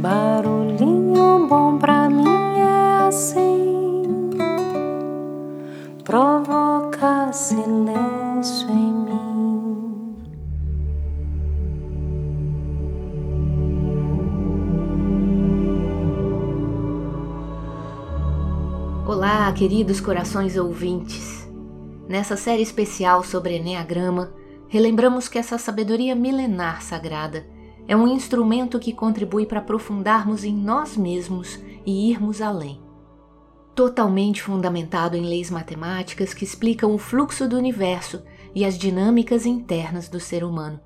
Barulhinho 0.00 1.46
bom 1.46 1.76
pra 1.76 2.08
mim 2.08 2.24
é 2.24 3.06
assim, 3.06 4.30
provoca 6.02 7.30
silêncio 7.34 8.70
em 8.70 8.94
mim. 8.94 10.16
Olá, 19.06 19.52
queridos 19.52 20.00
corações 20.00 20.56
ouvintes. 20.56 21.46
Nessa 22.08 22.38
série 22.38 22.62
especial 22.62 23.22
sobre 23.22 23.58
Enneagrama, 23.58 24.32
relembramos 24.66 25.28
que 25.28 25.36
essa 25.36 25.58
sabedoria 25.58 26.16
milenar 26.16 26.80
sagrada 26.80 27.44
é 27.86 27.96
um 27.96 28.06
instrumento 28.06 28.78
que 28.78 28.92
contribui 28.92 29.46
para 29.46 29.60
aprofundarmos 29.60 30.44
em 30.44 30.54
nós 30.54 30.96
mesmos 30.96 31.58
e 31.84 32.10
irmos 32.10 32.40
além. 32.40 32.80
Totalmente 33.74 34.42
fundamentado 34.42 35.16
em 35.16 35.22
leis 35.22 35.50
matemáticas 35.50 36.34
que 36.34 36.44
explicam 36.44 36.94
o 36.94 36.98
fluxo 36.98 37.48
do 37.48 37.56
universo 37.56 38.22
e 38.54 38.64
as 38.64 38.76
dinâmicas 38.76 39.46
internas 39.46 40.08
do 40.08 40.20
ser 40.20 40.44
humano, 40.44 40.80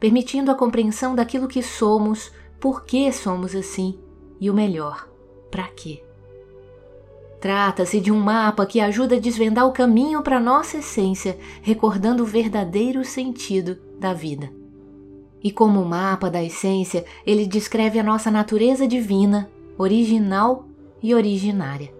permitindo 0.00 0.50
a 0.50 0.54
compreensão 0.54 1.14
daquilo 1.14 1.48
que 1.48 1.62
somos, 1.62 2.32
por 2.60 2.84
que 2.84 3.12
somos 3.12 3.54
assim 3.54 3.98
e 4.40 4.50
o 4.50 4.54
melhor, 4.54 5.08
para 5.50 5.64
quê. 5.68 6.02
Trata-se 7.40 8.00
de 8.00 8.10
um 8.10 8.18
mapa 8.18 8.66
que 8.66 8.80
ajuda 8.80 9.16
a 9.16 9.20
desvendar 9.20 9.66
o 9.66 9.72
caminho 9.72 10.22
para 10.22 10.40
nossa 10.40 10.78
essência, 10.78 11.38
recordando 11.62 12.24
o 12.24 12.26
verdadeiro 12.26 13.04
sentido 13.04 13.78
da 13.98 14.12
vida. 14.12 14.57
E 15.42 15.50
como 15.50 15.84
mapa 15.84 16.30
da 16.30 16.42
essência, 16.42 17.04
ele 17.24 17.46
descreve 17.46 17.98
a 17.98 18.02
nossa 18.02 18.30
natureza 18.30 18.86
divina, 18.88 19.48
original 19.76 20.66
e 21.02 21.14
originária. 21.14 21.96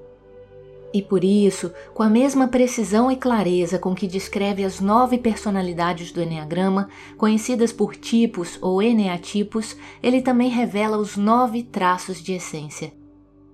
E 0.93 1.03
por 1.03 1.23
isso, 1.23 1.71
com 1.93 2.03
a 2.03 2.09
mesma 2.09 2.49
precisão 2.49 3.11
e 3.13 3.17
clareza 3.17 3.79
com 3.79 3.95
que 3.95 4.07
descreve 4.07 4.65
as 4.65 4.81
nove 4.81 5.19
personalidades 5.19 6.11
do 6.11 6.23
Enneagrama, 6.23 6.89
conhecidas 7.17 7.73
por 7.73 7.95
tipos 7.95 8.59
ou 8.63 8.83
eneatipos, 8.83 9.77
ele 10.03 10.23
também 10.23 10.49
revela 10.49 10.97
os 10.97 11.17
nove 11.17 11.63
traços 11.63 12.23
de 12.23 12.33
essência, 12.33 12.93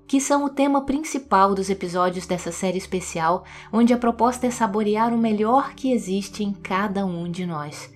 que 0.07 0.21
são 0.21 0.45
o 0.45 0.51
tema 0.51 0.83
principal 0.83 1.55
dos 1.55 1.69
episódios 1.69 2.25
dessa 2.25 2.53
série 2.53 2.79
especial, 2.79 3.45
onde 3.73 3.93
a 3.93 3.99
proposta 3.99 4.47
é 4.47 4.51
saborear 4.51 5.13
o 5.13 5.19
melhor 5.19 5.75
que 5.75 5.91
existe 5.91 6.45
em 6.45 6.53
cada 6.53 7.05
um 7.05 7.29
de 7.29 7.45
nós. 7.45 7.93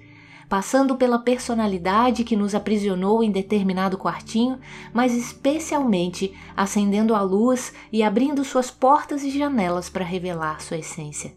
Passando 0.49 0.97
pela 0.97 1.19
personalidade 1.19 2.25
que 2.25 2.35
nos 2.35 2.55
aprisionou 2.55 3.23
em 3.23 3.31
determinado 3.31 3.99
quartinho, 3.99 4.59
mas 4.95 5.15
especialmente 5.15 6.35
acendendo 6.57 7.15
a 7.15 7.21
luz 7.21 7.75
e 7.93 8.03
abrindo 8.03 8.43
suas 8.45 8.71
portas 8.71 9.23
e 9.23 9.31
janelas 9.31 9.91
para 9.91 10.05
revelar 10.05 10.63
sua 10.63 10.79
essência. 10.79 11.37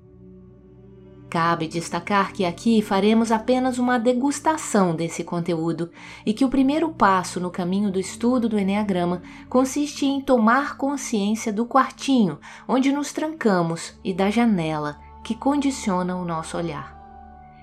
Cabe 1.29 1.67
destacar 1.67 2.33
que 2.33 2.43
aqui 2.43 2.81
faremos 2.81 3.31
apenas 3.31 3.77
uma 3.77 3.97
degustação 3.97 4.93
desse 4.93 5.23
conteúdo 5.23 5.89
e 6.25 6.33
que 6.33 6.43
o 6.43 6.49
primeiro 6.49 6.89
passo 6.89 7.39
no 7.39 7.49
caminho 7.49 7.89
do 7.89 7.97
estudo 7.99 8.49
do 8.49 8.59
Enneagrama 8.59 9.21
consiste 9.47 10.05
em 10.05 10.19
tomar 10.19 10.75
consciência 10.75 11.51
do 11.51 11.65
quartinho 11.65 12.37
onde 12.67 12.91
nos 12.91 13.13
trancamos 13.13 13.93
e 14.03 14.13
da 14.13 14.29
janela 14.29 14.99
que 15.23 15.33
condiciona 15.33 16.17
o 16.17 16.25
nosso 16.25 16.57
olhar. 16.57 17.00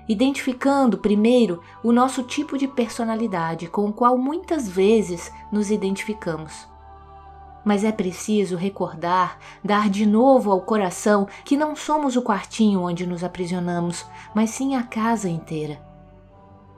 Identificando 0.08 0.98
primeiro 0.98 1.62
o 1.84 1.92
nosso 1.92 2.22
tipo 2.22 2.56
de 2.56 2.66
personalidade 2.66 3.68
com 3.68 3.86
o 3.86 3.92
qual 3.92 4.16
muitas 4.16 4.68
vezes 4.68 5.30
nos 5.52 5.70
identificamos 5.70 6.66
mas 7.68 7.84
é 7.84 7.92
preciso 7.92 8.56
recordar, 8.56 9.38
dar 9.62 9.90
de 9.90 10.06
novo 10.06 10.50
ao 10.50 10.62
coração 10.62 11.28
que 11.44 11.54
não 11.54 11.76
somos 11.76 12.16
o 12.16 12.22
quartinho 12.22 12.80
onde 12.80 13.06
nos 13.06 13.22
aprisionamos, 13.22 14.06
mas 14.34 14.48
sim 14.48 14.74
a 14.74 14.82
casa 14.82 15.28
inteira. 15.28 15.78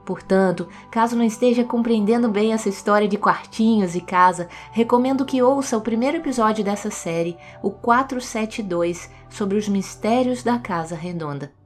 Portanto, 0.05 0.69
caso 0.91 1.15
não 1.15 1.23
esteja 1.23 1.63
compreendendo 1.63 2.29
bem 2.29 2.53
essa 2.53 2.69
história 2.69 3.07
de 3.07 3.17
quartinhos 3.17 3.95
e 3.95 4.01
casa, 4.01 4.49
recomendo 4.73 5.25
que 5.25 5.41
ouça 5.41 5.77
o 5.77 5.81
primeiro 5.81 6.17
episódio 6.17 6.65
dessa 6.65 6.91
série, 6.91 7.37
o 7.63 7.71
472, 7.71 9.09
sobre 9.29 9.57
os 9.57 9.69
mistérios 9.69 10.43
da 10.43 10.59
Casa 10.59 10.97
Redonda 10.97 11.60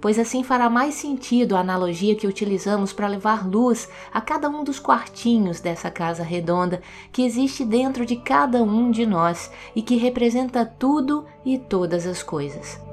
pois 0.00 0.18
assim 0.18 0.42
fará 0.42 0.70
mais 0.70 0.94
sentido 0.94 1.56
a 1.56 1.60
analogia 1.60 2.14
que 2.14 2.26
utilizamos 2.26 2.92
para 2.92 3.08
levar 3.08 3.46
luz 3.46 3.88
a 4.12 4.20
cada 4.20 4.48
um 4.48 4.64
dos 4.64 4.78
quartinhos 4.78 5.60
dessa 5.60 5.90
casa 5.90 6.22
redonda 6.22 6.80
que 7.12 7.22
existe 7.22 7.64
dentro 7.64 8.06
de 8.06 8.16
cada 8.16 8.62
um 8.62 8.90
de 8.90 9.04
nós 9.04 9.50
e 9.74 9.82
que 9.82 9.96
representa 9.96 10.64
tudo 10.64 11.26
e 11.44 11.58
todas 11.58 12.06
as 12.06 12.22
coisas. 12.22 12.87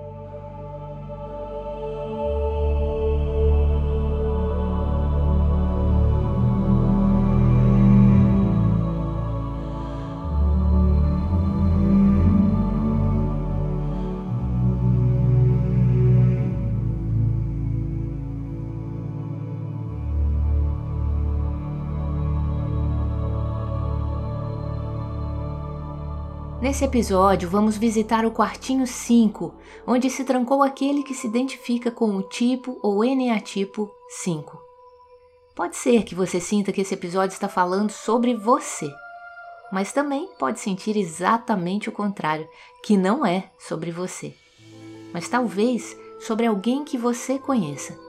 Nesse 26.61 26.85
episódio, 26.85 27.49
vamos 27.49 27.77
visitar 27.77 28.25
o 28.25 28.31
quartinho 28.31 28.87
5, 28.87 29.53
onde 29.85 30.09
se 30.09 30.23
trancou 30.23 30.63
aquele 30.63 31.03
que 31.03 31.13
se 31.13 31.27
identifica 31.27 31.91
com 31.91 32.15
o 32.15 32.23
tipo 32.23 32.79
ou 32.81 33.03
eneatipo 33.03 33.91
5. 34.23 34.57
Pode 35.53 35.75
ser 35.75 36.03
que 36.03 36.15
você 36.15 36.39
sinta 36.39 36.71
que 36.71 36.79
esse 36.79 36.93
episódio 36.93 37.33
está 37.33 37.49
falando 37.49 37.91
sobre 37.91 38.33
você, 38.33 38.89
mas 39.69 39.91
também 39.91 40.29
pode 40.39 40.61
sentir 40.61 40.95
exatamente 40.95 41.89
o 41.89 41.91
contrário, 41.91 42.47
que 42.81 42.95
não 42.95 43.25
é 43.25 43.51
sobre 43.59 43.91
você, 43.91 44.33
mas 45.13 45.27
talvez 45.27 45.95
sobre 46.21 46.45
alguém 46.45 46.85
que 46.85 46.97
você 46.97 47.37
conheça. 47.37 47.99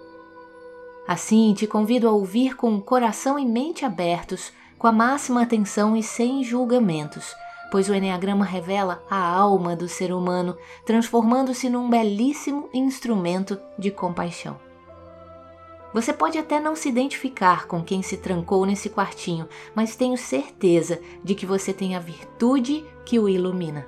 Assim, 1.06 1.52
te 1.52 1.66
convido 1.66 2.08
a 2.08 2.12
ouvir 2.12 2.54
com 2.54 2.76
o 2.76 2.82
coração 2.82 3.38
e 3.40 3.44
mente 3.44 3.84
abertos, 3.84 4.52
com 4.78 4.86
a 4.86 4.92
máxima 4.92 5.42
atenção 5.42 5.96
e 5.96 6.02
sem 6.02 6.44
julgamentos 6.44 7.34
pois 7.76 7.90
o 7.90 7.94
Enneagrama 7.94 8.42
revela 8.42 9.04
a 9.10 9.18
alma 9.18 9.76
do 9.76 9.86
ser 9.86 10.10
humano, 10.10 10.56
transformando-se 10.86 11.68
num 11.68 11.90
belíssimo 11.90 12.70
instrumento 12.72 13.60
de 13.78 13.90
compaixão. 13.90 14.58
Você 15.92 16.10
pode 16.10 16.38
até 16.38 16.58
não 16.58 16.74
se 16.74 16.88
identificar 16.88 17.66
com 17.66 17.84
quem 17.84 18.00
se 18.00 18.16
trancou 18.16 18.64
nesse 18.64 18.88
quartinho, 18.88 19.46
mas 19.74 19.94
tenho 19.94 20.16
certeza 20.16 21.02
de 21.22 21.34
que 21.34 21.44
você 21.44 21.70
tem 21.70 21.94
a 21.94 22.00
virtude 22.00 22.82
que 23.04 23.18
o 23.18 23.28
ilumina. 23.28 23.86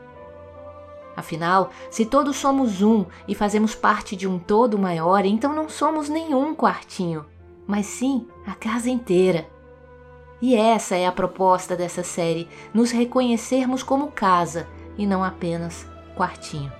Afinal, 1.16 1.70
se 1.90 2.04
todos 2.04 2.36
somos 2.36 2.82
um 2.82 3.06
e 3.26 3.34
fazemos 3.34 3.74
parte 3.74 4.14
de 4.14 4.28
um 4.28 4.38
todo 4.38 4.78
maior, 4.78 5.24
então 5.24 5.54
não 5.54 5.66
somos 5.66 6.10
nenhum 6.10 6.54
quartinho, 6.54 7.24
mas 7.66 7.86
sim 7.86 8.28
a 8.46 8.54
casa 8.54 8.90
inteira. 8.90 9.48
E 10.40 10.54
essa 10.54 10.96
é 10.96 11.06
a 11.06 11.12
proposta 11.12 11.74
dessa 11.74 12.02
série: 12.02 12.48
nos 12.72 12.90
reconhecermos 12.90 13.82
como 13.82 14.12
casa 14.12 14.68
e 14.96 15.06
não 15.06 15.22
apenas 15.22 15.86
quartinho. 16.16 16.72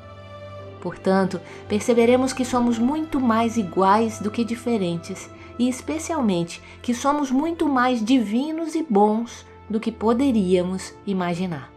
Portanto, 0.81 1.41
perceberemos 1.69 2.33
que 2.33 2.45
somos 2.45 2.79
muito 2.79 3.21
mais 3.21 3.57
iguais 3.57 4.21
do 4.21 4.31
que 4.31 4.45
diferentes 4.45 5.29
e, 5.59 5.69
especialmente, 5.69 6.63
que 6.81 6.95
somos 6.95 7.31
muito 7.31 7.69
mais 7.69 8.05
divinos 8.05 8.75
e 8.75 8.87
bons 8.89 9.45
do 9.69 9.81
que 9.81 9.91
poderíamos 9.91 10.95
imaginar. 11.05 11.73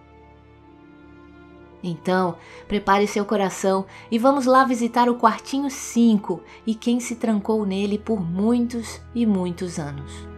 Então, 1.83 2.35
prepare 2.67 3.07
seu 3.07 3.25
coração 3.25 3.85
e 4.11 4.19
vamos 4.19 4.45
lá 4.45 4.63
visitar 4.63 5.09
o 5.09 5.15
quartinho 5.15 5.69
5 5.69 6.41
e 6.65 6.75
quem 6.75 7.00
se 7.00 7.15
trancou 7.15 7.65
nele 7.65 7.97
por 7.97 8.21
muitos 8.21 9.01
e 9.15 9.25
muitos 9.25 9.79
anos. 9.79 10.30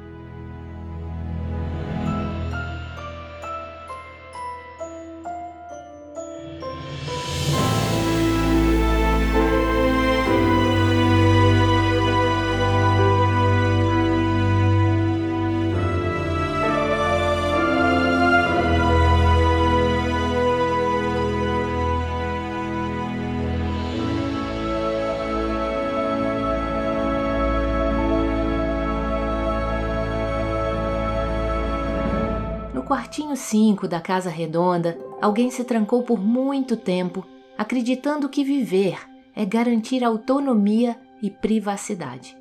5 33.53 33.87
da 33.87 34.01
casa 34.01 34.31
redonda, 34.31 34.97
alguém 35.21 35.51
se 35.51 35.63
trancou 35.63 36.01
por 36.01 36.19
muito 36.19 36.75
tempo, 36.75 37.23
acreditando 37.55 38.27
que 38.27 38.43
viver 38.43 38.97
é 39.35 39.45
garantir 39.45 40.03
autonomia 40.03 40.99
e 41.21 41.29
privacidade. 41.29 42.35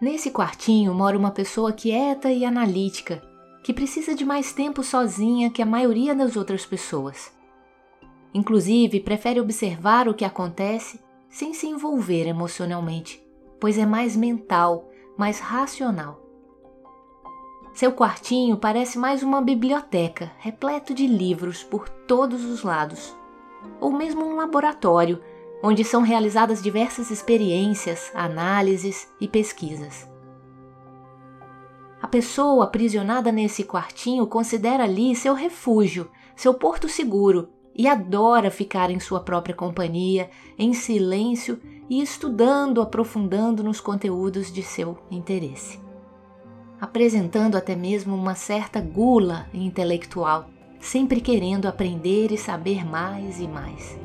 Nesse 0.00 0.30
quartinho 0.30 0.94
mora 0.94 1.18
uma 1.18 1.32
pessoa 1.32 1.72
quieta 1.72 2.30
e 2.30 2.44
analítica, 2.44 3.20
que 3.64 3.72
precisa 3.72 4.14
de 4.14 4.24
mais 4.24 4.52
tempo 4.52 4.80
sozinha 4.80 5.50
que 5.50 5.60
a 5.60 5.66
maioria 5.66 6.14
das 6.14 6.36
outras 6.36 6.64
pessoas. 6.64 7.32
Inclusive, 8.32 9.00
prefere 9.00 9.40
observar 9.40 10.06
o 10.06 10.14
que 10.14 10.24
acontece 10.24 11.00
sem 11.28 11.52
se 11.52 11.66
envolver 11.66 12.28
emocionalmente, 12.28 13.20
pois 13.60 13.76
é 13.76 13.84
mais 13.84 14.14
mental, 14.14 14.88
mais 15.18 15.40
racional. 15.40 16.23
Seu 17.74 17.90
quartinho 17.90 18.56
parece 18.56 18.96
mais 18.96 19.24
uma 19.24 19.42
biblioteca, 19.42 20.30
repleto 20.38 20.94
de 20.94 21.08
livros 21.08 21.64
por 21.64 21.88
todos 21.88 22.44
os 22.44 22.62
lados, 22.62 23.16
ou 23.80 23.90
mesmo 23.90 24.24
um 24.24 24.36
laboratório 24.36 25.20
onde 25.60 25.82
são 25.82 26.02
realizadas 26.02 26.62
diversas 26.62 27.10
experiências, 27.10 28.12
análises 28.14 29.08
e 29.20 29.26
pesquisas. 29.26 30.08
A 32.00 32.06
pessoa 32.06 32.62
aprisionada 32.62 33.32
nesse 33.32 33.64
quartinho 33.64 34.24
considera 34.28 34.84
ali 34.84 35.16
seu 35.16 35.34
refúgio, 35.34 36.08
seu 36.36 36.54
porto 36.54 36.88
seguro 36.88 37.48
e 37.74 37.88
adora 37.88 38.52
ficar 38.52 38.88
em 38.88 39.00
sua 39.00 39.18
própria 39.18 39.54
companhia, 39.54 40.30
em 40.56 40.72
silêncio 40.72 41.60
e 41.90 42.00
estudando, 42.00 42.80
aprofundando 42.80 43.64
nos 43.64 43.80
conteúdos 43.80 44.52
de 44.52 44.62
seu 44.62 44.96
interesse. 45.10 45.83
Apresentando 46.84 47.56
até 47.56 47.74
mesmo 47.74 48.14
uma 48.14 48.34
certa 48.34 48.78
gula 48.78 49.46
intelectual, 49.54 50.50
sempre 50.78 51.18
querendo 51.18 51.64
aprender 51.64 52.30
e 52.30 52.36
saber 52.36 52.84
mais 52.84 53.40
e 53.40 53.48
mais. 53.48 53.98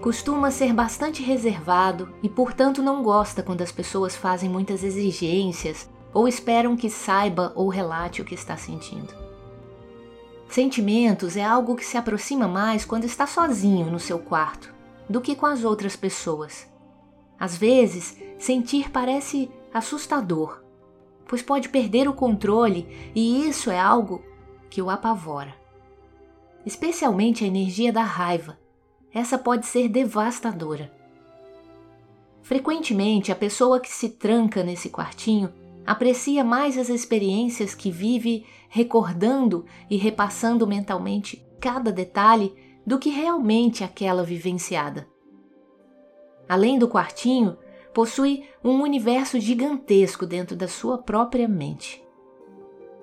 Costuma 0.00 0.50
ser 0.50 0.72
bastante 0.72 1.22
reservado 1.22 2.12
e, 2.20 2.28
portanto, 2.28 2.82
não 2.82 3.00
gosta 3.00 3.44
quando 3.44 3.62
as 3.62 3.70
pessoas 3.70 4.16
fazem 4.16 4.50
muitas 4.50 4.82
exigências 4.82 5.88
ou 6.12 6.26
esperam 6.26 6.76
que 6.76 6.90
saiba 6.90 7.52
ou 7.54 7.68
relate 7.68 8.20
o 8.20 8.24
que 8.24 8.34
está 8.34 8.56
sentindo. 8.56 9.14
Sentimentos 10.48 11.36
é 11.36 11.44
algo 11.44 11.76
que 11.76 11.86
se 11.86 11.96
aproxima 11.96 12.48
mais 12.48 12.84
quando 12.84 13.04
está 13.04 13.24
sozinho 13.24 13.88
no 13.88 14.00
seu 14.00 14.18
quarto 14.18 14.74
do 15.08 15.20
que 15.20 15.36
com 15.36 15.46
as 15.46 15.62
outras 15.62 15.94
pessoas. 15.94 16.66
Às 17.38 17.56
vezes, 17.56 18.18
sentir 18.36 18.90
parece 18.90 19.48
assustador, 19.72 20.61
pois 21.26 21.42
pode 21.42 21.68
perder 21.68 22.08
o 22.08 22.12
controle 22.12 22.86
e 23.14 23.46
isso 23.46 23.70
é 23.70 23.78
algo 23.78 24.22
que 24.68 24.82
o 24.82 24.90
apavora. 24.90 25.54
Especialmente 26.64 27.44
a 27.44 27.46
energia 27.46 27.92
da 27.92 28.02
raiva, 28.02 28.58
essa 29.12 29.36
pode 29.36 29.66
ser 29.66 29.88
devastadora. 29.88 30.92
Frequentemente, 32.42 33.30
a 33.30 33.36
pessoa 33.36 33.80
que 33.80 33.90
se 33.90 34.10
tranca 34.10 34.62
nesse 34.62 34.88
quartinho 34.88 35.52
aprecia 35.86 36.44
mais 36.44 36.78
as 36.78 36.88
experiências 36.88 37.74
que 37.74 37.90
vive 37.90 38.46
recordando 38.68 39.66
e 39.90 39.96
repassando 39.96 40.66
mentalmente 40.66 41.44
cada 41.60 41.92
detalhe 41.92 42.54
do 42.86 42.98
que 42.98 43.10
realmente 43.10 43.84
aquela 43.84 44.24
vivenciada. 44.24 45.06
Além 46.48 46.78
do 46.78 46.88
quartinho, 46.88 47.56
possui 47.92 48.44
um 48.62 48.80
universo 48.82 49.38
gigantesco 49.40 50.26
dentro 50.26 50.56
da 50.56 50.68
sua 50.68 50.98
própria 50.98 51.46
mente 51.48 52.02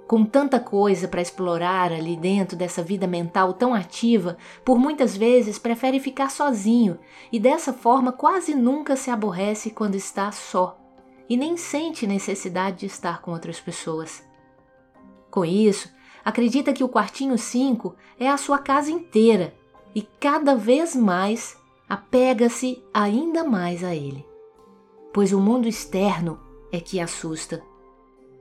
com 0.10 0.26
tanta 0.26 0.60
coisa 0.60 1.08
para 1.08 1.22
explorar 1.22 1.92
ali 1.92 2.18
dentro 2.18 2.58
dessa 2.58 2.82
vida 2.82 3.06
mental 3.06 3.54
tão 3.54 3.76
ativa, 3.76 4.40
por 4.66 4.80
muitas 4.80 5.16
vezes 5.16 5.60
prefere 5.60 6.00
ficar 6.00 6.32
sozinho 6.32 6.98
e 7.32 7.40
dessa 7.40 7.72
forma 7.72 8.12
quase 8.12 8.56
nunca 8.56 8.96
se 8.96 9.12
aborrece 9.12 9.70
quando 9.70 9.94
está 9.94 10.32
só 10.32 10.80
e 11.30 11.38
nem 11.38 11.56
sente 11.58 12.08
necessidade 12.08 12.78
de 12.78 12.86
estar 12.88 13.22
com 13.22 13.30
outras 13.30 13.60
pessoas. 13.60 14.28
Com 15.30 15.46
isso, 15.46 15.94
acredita 16.26 16.74
que 16.74 16.84
o 16.84 16.90
quartinho 16.90 17.38
5 17.38 17.96
é 18.20 18.28
a 18.28 18.38
sua 18.38 18.58
casa 18.58 18.90
inteira 18.90 19.54
e 19.94 20.02
cada 20.02 20.56
vez 20.56 20.96
mais 20.96 21.56
apega-se 21.88 22.84
ainda 22.92 23.44
mais 23.44 23.84
a 23.84 23.94
ele. 23.94 24.29
Pois 25.14 25.34
o 25.34 25.40
mundo 25.40 25.68
externo 25.68 26.40
é 26.72 26.80
que 26.80 27.00
assusta 27.00 27.64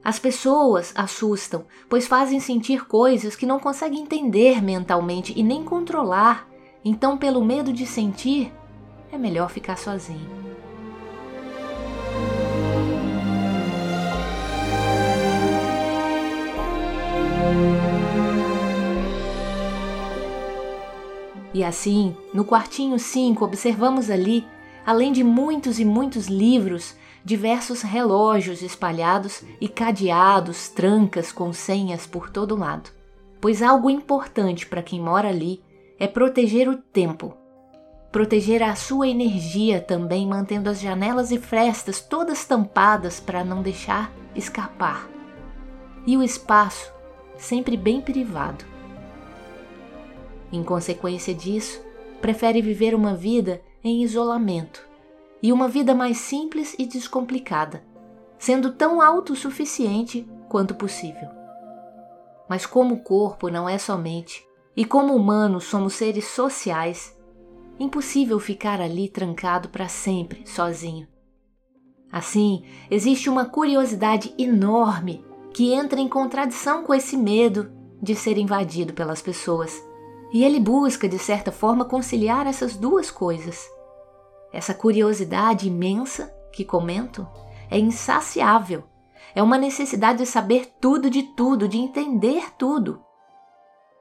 as 0.05 0.19
pessoas 0.19 0.93
assustam, 0.94 1.67
pois 1.88 2.06
fazem 2.06 2.41
sentir 2.41 2.87
coisas 2.87 3.37
que 3.37 3.44
não 3.44 3.59
conseguem 3.59 4.00
entender 4.00 4.62
mentalmente 4.62 5.35
e 5.37 5.43
nem 5.43 5.62
controlar. 5.65 6.49
Então, 6.85 7.19
pelo 7.19 7.44
medo 7.44 7.73
de 7.73 7.85
sentir, 7.85 8.53
é 9.12 9.19
melhor 9.19 9.50
ficar 9.50 9.76
sozinho. 9.76 10.38
E 21.53 21.65
assim, 21.65 22.17
no 22.32 22.44
quartinho 22.44 22.99
5, 22.99 23.44
observamos 23.44 24.11
ali, 24.11 24.47
além 24.88 25.12
de 25.12 25.23
muitos 25.23 25.79
e 25.79 25.85
muitos 25.85 26.29
livros, 26.29 26.96
diversos 27.23 27.82
relógios 27.82 28.62
espalhados 28.62 29.44
e 29.61 29.69
cadeados, 29.69 30.70
trancas 30.70 31.31
com 31.31 31.52
senhas 31.52 32.06
por 32.06 32.31
todo 32.31 32.56
lado. 32.56 32.88
Pois 33.38 33.61
algo 33.61 33.90
importante 33.90 34.67
para 34.67 34.82
quem 34.82 34.99
mora 34.99 35.29
ali 35.29 35.62
é 35.99 36.06
proteger 36.06 36.70
o 36.70 36.79
tempo. 36.79 37.37
Proteger 38.11 38.62
a 38.62 38.75
sua 38.75 39.06
energia 39.06 39.79
também, 39.79 40.26
mantendo 40.26 40.70
as 40.70 40.81
janelas 40.81 41.31
e 41.32 41.38
frestas 41.38 42.00
todas 42.00 42.46
tampadas 42.46 43.20
para 43.20 43.44
não 43.44 43.61
deixar 43.61 44.11
escapar. 44.34 45.06
E 46.06 46.17
o 46.17 46.23
espaço 46.23 46.91
sempre 47.37 47.76
bem 47.76 48.00
privado. 48.00 48.64
Em 50.50 50.64
consequência 50.64 51.34
disso, 51.34 51.79
prefere 52.23 52.62
viver 52.62 52.94
uma 52.94 53.14
vida 53.14 53.61
em 53.82 54.02
isolamento, 54.02 54.86
e 55.42 55.52
uma 55.52 55.69
vida 55.69 55.94
mais 55.94 56.19
simples 56.19 56.75
e 56.78 56.86
descomplicada, 56.86 57.84
sendo 58.38 58.72
tão 58.72 59.00
autossuficiente 59.00 60.28
quanto 60.48 60.75
possível. 60.75 61.28
Mas 62.48 62.66
como 62.66 62.96
o 62.96 63.02
corpo 63.02 63.48
não 63.48 63.69
é 63.69 63.78
somente, 63.78 64.46
e 64.76 64.84
como 64.84 65.14
humanos 65.14 65.64
somos 65.64 65.94
seres 65.94 66.26
sociais, 66.26 67.17
impossível 67.79 68.38
ficar 68.38 68.81
ali 68.81 69.08
trancado 69.08 69.69
para 69.69 69.88
sempre, 69.88 70.46
sozinho. 70.46 71.06
Assim, 72.10 72.64
existe 72.91 73.29
uma 73.29 73.44
curiosidade 73.44 74.34
enorme 74.38 75.24
que 75.53 75.72
entra 75.72 76.00
em 76.00 76.08
contradição 76.08 76.82
com 76.84 76.94
esse 76.94 77.17
medo 77.17 77.70
de 78.00 78.14
ser 78.14 78.38
invadido 78.38 78.93
pelas 78.93 79.20
pessoas. 79.20 79.84
E 80.32 80.44
ele 80.44 80.61
busca, 80.61 81.08
de 81.08 81.19
certa 81.19 81.51
forma, 81.51 81.85
conciliar 81.85 82.47
essas 82.47 82.77
duas 82.77 83.11
coisas 83.11 83.69
essa 84.53 84.73
curiosidade 84.75 85.69
imensa 85.69 86.32
que 86.53 86.65
comento 86.65 87.27
é 87.70 87.79
insaciável. 87.79 88.85
É 89.35 89.43
uma 89.43 89.58
necessidade 89.58 90.19
de 90.19 90.27
saber 90.27 90.73
tudo 90.81 91.11
de 91.11 91.23
tudo, 91.23 91.69
de 91.69 91.77
entender 91.77 92.53
tudo. 92.56 93.03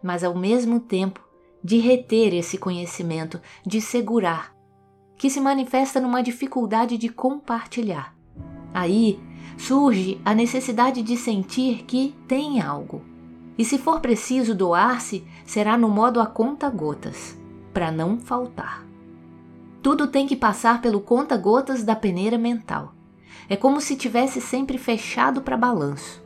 Mas 0.01 0.23
ao 0.23 0.35
mesmo 0.35 0.79
tempo, 0.79 1.21
de 1.63 1.79
reter 1.79 2.33
esse 2.33 2.57
conhecimento, 2.57 3.41
de 3.65 3.81
segurar, 3.81 4.55
que 5.17 5.29
se 5.29 5.41
manifesta 5.41 5.99
numa 5.99 6.23
dificuldade 6.23 6.97
de 6.97 7.09
compartilhar. 7.09 8.15
Aí 8.73 9.19
surge 9.57 10.21
a 10.23 10.33
necessidade 10.33 11.01
de 11.01 11.17
sentir 11.17 11.83
que 11.83 12.15
tem 12.27 12.61
algo. 12.61 13.01
E 13.57 13.65
se 13.65 13.77
for 13.77 13.99
preciso 13.99 14.53
doar-se, 14.53 15.25
será 15.45 15.77
no 15.77 15.89
modo 15.89 16.21
a 16.21 16.25
conta-gotas, 16.25 17.37
para 17.73 17.91
não 17.91 18.19
faltar. 18.19 18.85
Tudo 19.81 20.07
tem 20.07 20.27
que 20.27 20.35
passar 20.35 20.81
pelo 20.81 20.99
conta-gotas 20.99 21.83
da 21.83 21.95
peneira 21.95 22.37
mental. 22.37 22.93
É 23.49 23.55
como 23.55 23.79
se 23.79 23.95
tivesse 23.95 24.41
sempre 24.41 24.77
fechado 24.77 25.41
para 25.41 25.57
balanço. 25.57 26.21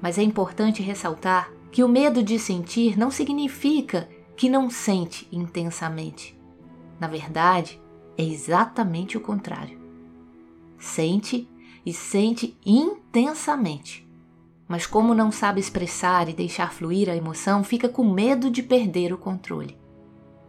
Mas 0.00 0.18
é 0.18 0.22
importante 0.22 0.82
ressaltar 0.82 1.50
que 1.72 1.82
o 1.82 1.88
medo 1.88 2.22
de 2.22 2.38
sentir 2.38 2.98
não 2.98 3.10
significa 3.10 4.08
que 4.36 4.48
não 4.48 4.68
sente 4.68 5.26
intensamente. 5.32 6.38
Na 7.00 7.06
verdade, 7.06 7.80
é 8.16 8.22
exatamente 8.22 9.16
o 9.16 9.20
contrário. 9.20 9.78
Sente 10.78 11.48
e 11.84 11.92
sente 11.92 12.56
intensamente. 12.64 14.05
Mas, 14.68 14.86
como 14.86 15.14
não 15.14 15.30
sabe 15.30 15.60
expressar 15.60 16.28
e 16.28 16.32
deixar 16.32 16.72
fluir 16.72 17.08
a 17.08 17.16
emoção, 17.16 17.62
fica 17.62 17.88
com 17.88 18.04
medo 18.04 18.50
de 18.50 18.62
perder 18.62 19.12
o 19.12 19.18
controle 19.18 19.76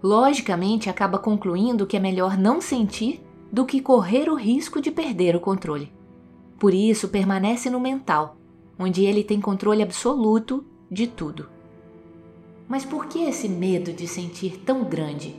logicamente 0.01 0.89
acaba 0.89 1.17
concluindo 1.17 1.87
que 1.87 1.97
é 1.97 1.99
melhor 1.99 2.37
não 2.37 2.61
sentir 2.61 3.21
do 3.51 3.65
que 3.65 3.81
correr 3.81 4.29
o 4.29 4.35
risco 4.35 4.81
de 4.81 4.91
perder 4.91 5.35
o 5.35 5.39
controle. 5.39 5.91
Por 6.59 6.73
isso, 6.73 7.09
permanece 7.09 7.69
no 7.69 7.79
mental, 7.79 8.37
onde 8.77 9.05
ele 9.05 9.23
tem 9.23 9.39
controle 9.39 9.81
absoluto 9.81 10.65
de 10.89 11.07
tudo. 11.07 11.49
Mas 12.67 12.83
por 12.83 13.05
que 13.05 13.19
esse 13.23 13.47
medo 13.47 13.93
de 13.93 14.07
sentir 14.07 14.59
tão 14.65 14.83
grande? 14.83 15.35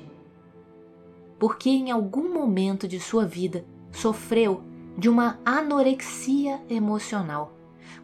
Porque 1.38 1.68
em 1.68 1.90
algum 1.90 2.32
momento 2.32 2.88
de 2.88 2.98
sua 2.98 3.24
vida 3.24 3.64
sofreu 3.92 4.62
de 4.96 5.08
uma 5.08 5.38
anorexia 5.44 6.60
emocional, 6.68 7.52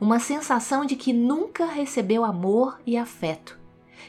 uma 0.00 0.18
sensação 0.18 0.84
de 0.84 0.96
que 0.96 1.12
nunca 1.12 1.66
recebeu 1.66 2.24
amor 2.24 2.78
e 2.86 2.96
afeto. 2.96 3.58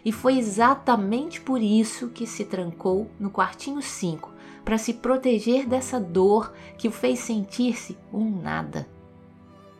E 0.03 0.11
foi 0.11 0.37
exatamente 0.37 1.41
por 1.41 1.61
isso 1.61 2.09
que 2.09 2.27
se 2.27 2.45
trancou 2.45 3.09
no 3.19 3.29
quartinho 3.29 3.81
5 3.81 4.31
para 4.63 4.77
se 4.77 4.93
proteger 4.93 5.67
dessa 5.67 5.99
dor 5.99 6.53
que 6.77 6.87
o 6.87 6.91
fez 6.91 7.19
sentir-se 7.19 7.97
um 8.11 8.41
nada. 8.41 8.87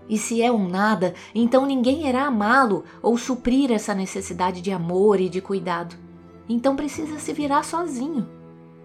E 0.08 0.18
se 0.18 0.42
é 0.42 0.52
um 0.52 0.68
nada, 0.68 1.16
então 1.34 1.66
ninguém 1.66 2.08
irá 2.08 2.26
amá-lo 2.26 2.84
ou 3.02 3.18
suprir 3.18 3.72
essa 3.72 3.96
necessidade 3.96 4.62
de 4.62 4.72
amor 4.72 5.20
e 5.20 5.28
de 5.28 5.42
cuidado. 5.42 5.96
Então 6.48 6.76
precisa 6.76 7.18
se 7.18 7.34
virar 7.34 7.64
sozinho. 7.64 8.35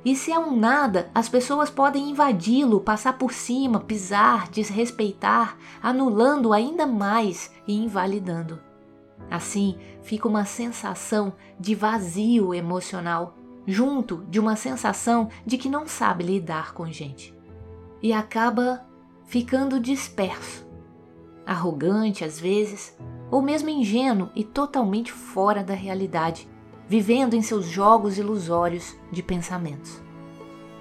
E 0.04 0.16
se 0.16 0.32
é 0.32 0.38
um 0.38 0.56
nada, 0.56 1.10
as 1.14 1.28
pessoas 1.28 1.68
podem 1.68 2.10
invadi-lo, 2.10 2.80
passar 2.80 3.18
por 3.18 3.32
cima, 3.32 3.80
pisar, 3.80 4.48
desrespeitar, 4.48 5.58
anulando 5.82 6.52
ainda 6.52 6.86
mais 6.86 7.52
e 7.66 7.74
invalidando. 7.74 8.60
Assim, 9.30 9.76
fica 10.02 10.26
uma 10.26 10.46
sensação 10.46 11.34
de 11.58 11.74
vazio 11.74 12.54
emocional, 12.54 13.36
junto 13.66 14.24
de 14.30 14.40
uma 14.40 14.56
sensação 14.56 15.28
de 15.44 15.58
que 15.58 15.68
não 15.68 15.86
sabe 15.86 16.24
lidar 16.24 16.72
com 16.72 16.86
gente. 16.86 17.34
E 18.02 18.12
acaba 18.12 18.86
ficando 19.26 19.78
disperso, 19.78 20.66
arrogante 21.46 22.24
às 22.24 22.40
vezes, 22.40 22.96
ou 23.30 23.42
mesmo 23.42 23.68
ingênuo 23.68 24.30
e 24.34 24.42
totalmente 24.42 25.12
fora 25.12 25.62
da 25.62 25.74
realidade, 25.74 26.48
vivendo 26.90 27.34
em 27.34 27.40
seus 27.40 27.66
jogos 27.66 28.18
ilusórios 28.18 28.96
de 29.12 29.22
pensamentos. 29.22 30.02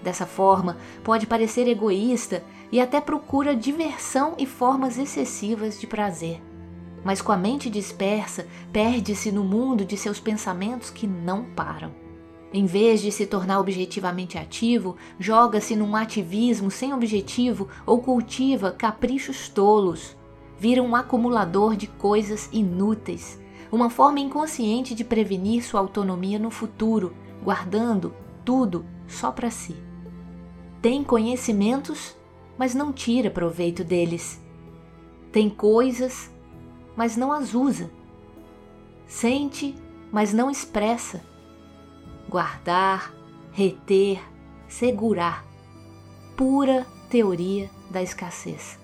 Dessa 0.01 0.25
forma, 0.25 0.75
pode 1.03 1.27
parecer 1.27 1.67
egoísta 1.67 2.43
e 2.71 2.81
até 2.81 2.99
procura 2.99 3.55
diversão 3.55 4.33
e 4.35 4.47
formas 4.47 4.97
excessivas 4.97 5.79
de 5.79 5.85
prazer. 5.85 6.41
Mas 7.03 7.21
com 7.21 7.31
a 7.31 7.37
mente 7.37 7.69
dispersa, 7.69 8.47
perde-se 8.73 9.31
no 9.31 9.43
mundo 9.43 9.85
de 9.85 9.95
seus 9.95 10.19
pensamentos 10.19 10.89
que 10.89 11.05
não 11.05 11.43
param. 11.43 11.91
Em 12.51 12.65
vez 12.65 13.01
de 13.01 13.11
se 13.11 13.27
tornar 13.27 13.59
objetivamente 13.59 14.35
ativo, 14.35 14.97
joga-se 15.19 15.75
num 15.75 15.95
ativismo 15.95 16.71
sem 16.71 16.91
objetivo 16.91 17.67
ou 17.85 18.01
cultiva 18.01 18.71
caprichos 18.71 19.47
tolos. 19.47 20.17
Vira 20.57 20.81
um 20.81 20.95
acumulador 20.95 21.75
de 21.75 21.85
coisas 21.85 22.49
inúteis, 22.51 23.39
uma 23.71 23.89
forma 23.89 24.19
inconsciente 24.19 24.95
de 24.95 25.03
prevenir 25.03 25.63
sua 25.63 25.79
autonomia 25.79 26.39
no 26.39 26.49
futuro, 26.49 27.13
guardando 27.43 28.13
tudo 28.43 28.85
só 29.07 29.31
para 29.31 29.51
si. 29.51 29.75
Tem 30.81 31.03
conhecimentos, 31.03 32.15
mas 32.57 32.73
não 32.73 32.91
tira 32.91 33.29
proveito 33.29 33.83
deles. 33.83 34.41
Tem 35.31 35.49
coisas, 35.49 36.31
mas 36.95 37.15
não 37.15 37.31
as 37.31 37.53
usa. 37.53 37.91
Sente, 39.05 39.75
mas 40.11 40.33
não 40.33 40.49
expressa. 40.49 41.21
Guardar, 42.27 43.13
reter, 43.51 44.21
segurar. 44.67 45.45
Pura 46.35 46.85
teoria 47.09 47.69
da 47.89 48.01
escassez. 48.01 48.79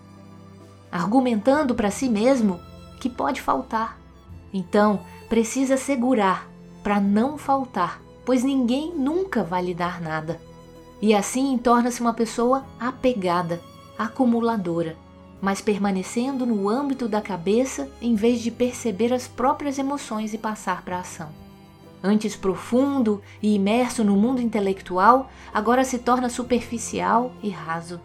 Argumentando 0.91 1.75
para 1.75 1.91
si 1.91 2.09
mesmo 2.09 2.59
que 2.99 3.09
pode 3.09 3.41
faltar. 3.41 4.04
Então, 4.55 5.01
precisa 5.27 5.75
segurar 5.75 6.49
para 6.81 7.01
não 7.01 7.37
faltar, 7.37 8.01
pois 8.23 8.41
ninguém 8.41 8.95
nunca 8.95 9.43
vai 9.43 9.61
lhe 9.61 9.73
dar 9.73 9.99
nada. 9.99 10.39
E 11.01 11.13
assim 11.13 11.57
torna-se 11.57 11.99
uma 11.99 12.13
pessoa 12.13 12.65
apegada, 12.79 13.61
acumuladora, 13.97 14.95
mas 15.41 15.59
permanecendo 15.59 16.45
no 16.45 16.69
âmbito 16.69 17.05
da 17.05 17.21
cabeça 17.21 17.91
em 18.01 18.15
vez 18.15 18.39
de 18.39 18.49
perceber 18.49 19.11
as 19.11 19.27
próprias 19.27 19.77
emoções 19.77 20.33
e 20.33 20.37
passar 20.37 20.83
para 20.83 20.95
a 20.95 21.01
ação. 21.01 21.27
Antes 22.01 22.33
profundo 22.33 23.21
e 23.43 23.55
imerso 23.55 24.05
no 24.05 24.15
mundo 24.15 24.41
intelectual, 24.41 25.29
agora 25.53 25.83
se 25.83 25.99
torna 25.99 26.29
superficial 26.29 27.33
e 27.43 27.49
raso. 27.49 27.99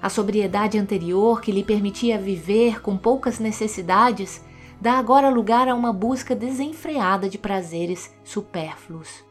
A 0.00 0.08
sobriedade 0.08 0.78
anterior, 0.78 1.40
que 1.40 1.50
lhe 1.50 1.64
permitia 1.64 2.18
viver 2.18 2.80
com 2.80 2.96
poucas 2.96 3.40
necessidades, 3.40 4.40
dá 4.82 4.94
agora 4.94 5.28
lugar 5.28 5.68
a 5.68 5.76
uma 5.76 5.92
busca 5.92 6.34
desenfreada 6.34 7.28
de 7.28 7.38
prazeres 7.38 8.12
supérfluos. 8.24 9.24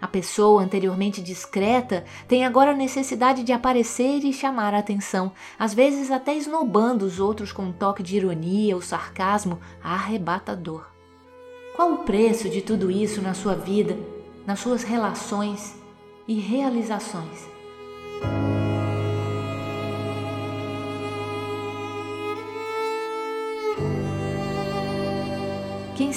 A 0.00 0.06
pessoa 0.06 0.62
anteriormente 0.62 1.20
discreta 1.20 2.06
tem 2.26 2.46
agora 2.46 2.72
necessidade 2.72 3.42
de 3.42 3.52
aparecer 3.52 4.24
e 4.24 4.32
chamar 4.32 4.72
a 4.72 4.78
atenção, 4.78 5.30
às 5.58 5.74
vezes 5.74 6.10
até 6.10 6.34
esnobando 6.34 7.04
os 7.04 7.20
outros 7.20 7.52
com 7.52 7.64
um 7.64 7.72
toque 7.72 8.02
de 8.02 8.16
ironia 8.16 8.74
ou 8.74 8.80
sarcasmo 8.80 9.60
arrebatador. 9.82 10.86
Qual 11.76 11.92
o 11.92 11.98
preço 11.98 12.48
de 12.48 12.62
tudo 12.62 12.90
isso 12.90 13.20
na 13.20 13.34
sua 13.34 13.54
vida, 13.54 13.94
nas 14.46 14.58
suas 14.58 14.84
relações 14.84 15.76
e 16.26 16.40
realizações? 16.40 17.46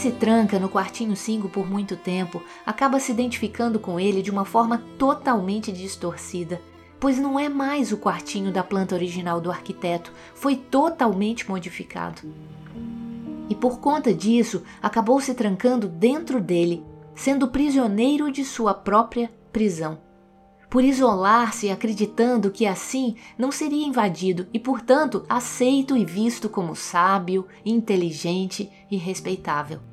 Se 0.01 0.12
tranca 0.12 0.58
no 0.58 0.67
quartinho 0.67 1.15
5 1.15 1.48
por 1.50 1.70
muito 1.70 1.96
tempo 1.96 2.41
acaba 2.65 3.00
se 3.00 3.12
identificando 3.12 3.79
com 3.79 4.00
ele 4.00 4.24
de 4.24 4.31
uma 4.31 4.43
forma 4.43 4.84
totalmente 4.98 5.72
distorcida, 5.72 6.60
pois 7.00 7.20
não 7.20 7.39
é 7.39 7.48
mais 7.48 7.91
o 7.91 7.98
quartinho 8.00 8.51
da 8.51 8.63
planta 8.63 8.96
original 8.96 9.39
do 9.39 9.51
arquiteto, 9.51 10.12
foi 10.34 10.55
totalmente 10.55 11.48
modificado. 11.48 12.24
E 13.48 13.53
por 13.53 13.79
conta 13.79 14.12
disso, 14.12 14.63
acabou 14.81 15.22
se 15.22 15.36
trancando 15.36 15.88
dentro 15.88 16.41
dele, 16.41 16.84
sendo 17.13 17.50
prisioneiro 17.50 18.31
de 18.31 18.43
sua 18.43 18.74
própria 18.74 19.31
prisão 19.53 20.00
por 20.67 20.86
isolar-se 20.86 21.70
acreditando 21.70 22.50
que 22.50 22.65
assim 22.65 23.17
não 23.38 23.51
seria 23.51 23.86
invadido 23.86 24.48
e, 24.53 24.60
portanto, 24.60 25.25
aceito 25.27 25.98
e 25.98 26.05
visto 26.05 26.48
como 26.48 26.77
sábio, 26.77 27.46
inteligente 27.65 28.72
e 28.89 28.96
respeitável. 28.96 29.91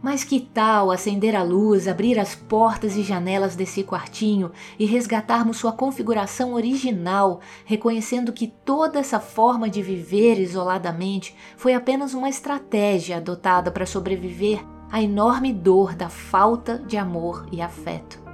Mas 0.00 0.22
que 0.22 0.38
tal 0.38 0.90
acender 0.90 1.34
a 1.34 1.42
luz, 1.42 1.88
abrir 1.88 2.18
as 2.18 2.34
portas 2.34 2.96
e 2.96 3.02
janelas 3.02 3.56
desse 3.56 3.82
quartinho 3.82 4.52
e 4.78 4.86
resgatarmos 4.86 5.56
sua 5.56 5.72
configuração 5.72 6.54
original, 6.54 7.40
reconhecendo 7.64 8.32
que 8.32 8.46
toda 8.46 9.00
essa 9.00 9.18
forma 9.18 9.68
de 9.68 9.82
viver 9.82 10.38
isoladamente 10.38 11.34
foi 11.56 11.74
apenas 11.74 12.14
uma 12.14 12.28
estratégia 12.28 13.16
adotada 13.16 13.72
para 13.72 13.86
sobreviver 13.86 14.64
à 14.90 15.02
enorme 15.02 15.52
dor 15.52 15.94
da 15.94 16.08
falta 16.08 16.78
de 16.78 16.96
amor 16.96 17.46
e 17.50 17.60
afeto? 17.60 18.27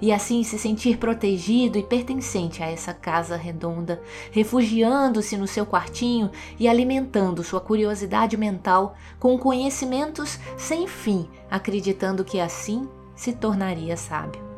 E 0.00 0.12
assim 0.12 0.42
se 0.42 0.58
sentir 0.58 0.96
protegido 0.96 1.78
e 1.78 1.82
pertencente 1.82 2.62
a 2.62 2.66
essa 2.66 2.94
casa 2.94 3.36
redonda, 3.36 4.02
refugiando-se 4.30 5.36
no 5.36 5.46
seu 5.46 5.66
quartinho 5.66 6.30
e 6.58 6.68
alimentando 6.68 7.44
sua 7.44 7.60
curiosidade 7.60 8.36
mental 8.36 8.94
com 9.18 9.38
conhecimentos 9.38 10.38
sem 10.56 10.86
fim, 10.86 11.28
acreditando 11.50 12.24
que 12.24 12.40
assim 12.40 12.88
se 13.14 13.32
tornaria 13.32 13.96
sábio. 13.96 14.50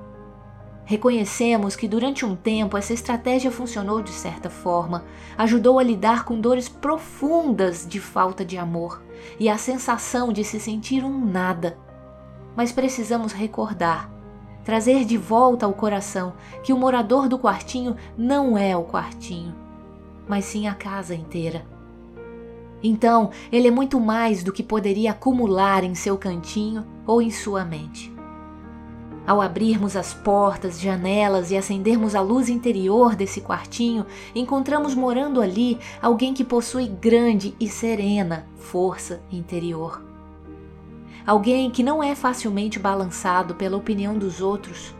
Reconhecemos 0.84 1.76
que 1.76 1.86
durante 1.86 2.24
um 2.24 2.34
tempo 2.34 2.76
essa 2.76 2.92
estratégia 2.92 3.50
funcionou 3.50 4.02
de 4.02 4.10
certa 4.10 4.50
forma, 4.50 5.04
ajudou 5.38 5.78
a 5.78 5.82
lidar 5.82 6.24
com 6.24 6.40
dores 6.40 6.68
profundas 6.68 7.86
de 7.86 8.00
falta 8.00 8.44
de 8.44 8.58
amor 8.58 9.02
e 9.38 9.48
a 9.48 9.56
sensação 9.56 10.32
de 10.32 10.42
se 10.42 10.58
sentir 10.58 11.04
um 11.04 11.24
nada. 11.24 11.78
Mas 12.56 12.72
precisamos 12.72 13.32
recordar 13.32 14.10
trazer 14.64 15.04
de 15.04 15.16
volta 15.16 15.66
ao 15.66 15.72
coração 15.72 16.34
que 16.62 16.72
o 16.72 16.78
morador 16.78 17.28
do 17.28 17.38
quartinho 17.38 17.96
não 18.16 18.56
é 18.56 18.76
o 18.76 18.84
quartinho, 18.84 19.54
mas 20.28 20.44
sim 20.44 20.66
a 20.66 20.74
casa 20.74 21.14
inteira. 21.14 21.64
Então, 22.82 23.30
ele 23.50 23.68
é 23.68 23.70
muito 23.70 24.00
mais 24.00 24.42
do 24.42 24.52
que 24.52 24.62
poderia 24.62 25.12
acumular 25.12 25.84
em 25.84 25.94
seu 25.94 26.18
cantinho 26.18 26.84
ou 27.06 27.22
em 27.22 27.30
sua 27.30 27.64
mente. 27.64 28.12
Ao 29.24 29.40
abrirmos 29.40 29.94
as 29.94 30.12
portas, 30.12 30.80
janelas 30.80 31.52
e 31.52 31.56
acendermos 31.56 32.16
a 32.16 32.20
luz 32.20 32.48
interior 32.48 33.14
desse 33.14 33.40
quartinho, 33.40 34.04
encontramos 34.34 34.96
morando 34.96 35.40
ali 35.40 35.78
alguém 36.00 36.34
que 36.34 36.42
possui 36.42 36.88
grande 36.88 37.54
e 37.60 37.68
serena 37.68 38.46
força 38.56 39.22
interior 39.30 40.11
alguém 41.26 41.70
que 41.70 41.82
não 41.82 42.02
é 42.02 42.14
facilmente 42.14 42.78
balançado 42.78 43.54
pela 43.54 43.76
opinião 43.76 44.18
dos 44.18 44.40
outros, 44.40 44.94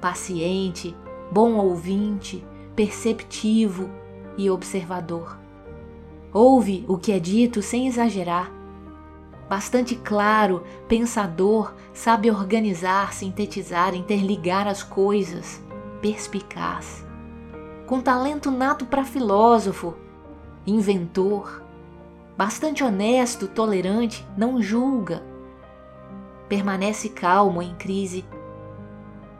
paciente, 0.00 0.96
bom 1.30 1.54
ouvinte, 1.54 2.44
perceptivo 2.74 3.90
e 4.36 4.50
observador. 4.50 5.38
Ouve 6.32 6.84
o 6.88 6.98
que 6.98 7.12
é 7.12 7.18
dito 7.18 7.62
sem 7.62 7.86
exagerar. 7.86 8.52
bastante 9.48 9.96
claro, 9.96 10.62
pensador, 10.86 11.72
sabe 11.94 12.30
organizar, 12.30 13.14
sintetizar, 13.14 13.94
interligar 13.94 14.68
as 14.68 14.82
coisas, 14.82 15.62
perspicaz. 16.02 17.04
Com 17.86 18.00
talento 18.02 18.50
nato 18.50 18.84
para 18.84 19.04
filósofo, 19.04 19.94
inventor, 20.66 21.62
bastante 22.36 22.84
honesto, 22.84 23.48
tolerante, 23.48 24.26
não 24.36 24.60
julga. 24.60 25.22
Permanece 26.48 27.10
calmo 27.10 27.60
em 27.60 27.74
crise. 27.74 28.24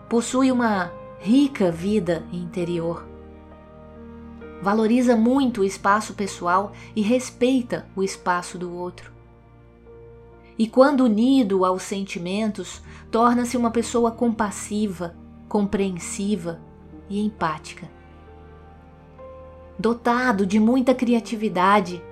Possui 0.08 0.52
uma 0.52 0.92
rica 1.18 1.70
vida 1.70 2.26
interior. 2.32 3.06
Valoriza 4.60 5.16
muito 5.16 5.62
o 5.62 5.64
espaço 5.64 6.14
pessoal 6.14 6.72
e 6.94 7.00
respeita 7.00 7.86
o 7.96 8.02
espaço 8.02 8.58
do 8.58 8.74
outro. 8.74 9.10
E 10.58 10.68
quando 10.68 11.04
unido 11.04 11.64
aos 11.64 11.82
sentimentos, 11.82 12.82
torna-se 13.10 13.56
uma 13.56 13.70
pessoa 13.70 14.10
compassiva, 14.10 15.16
compreensiva 15.48 16.60
e 17.08 17.24
empática. 17.24 17.88
Dotado 19.78 20.44
de 20.44 20.58
muita 20.58 20.94
criatividade, 20.94 22.02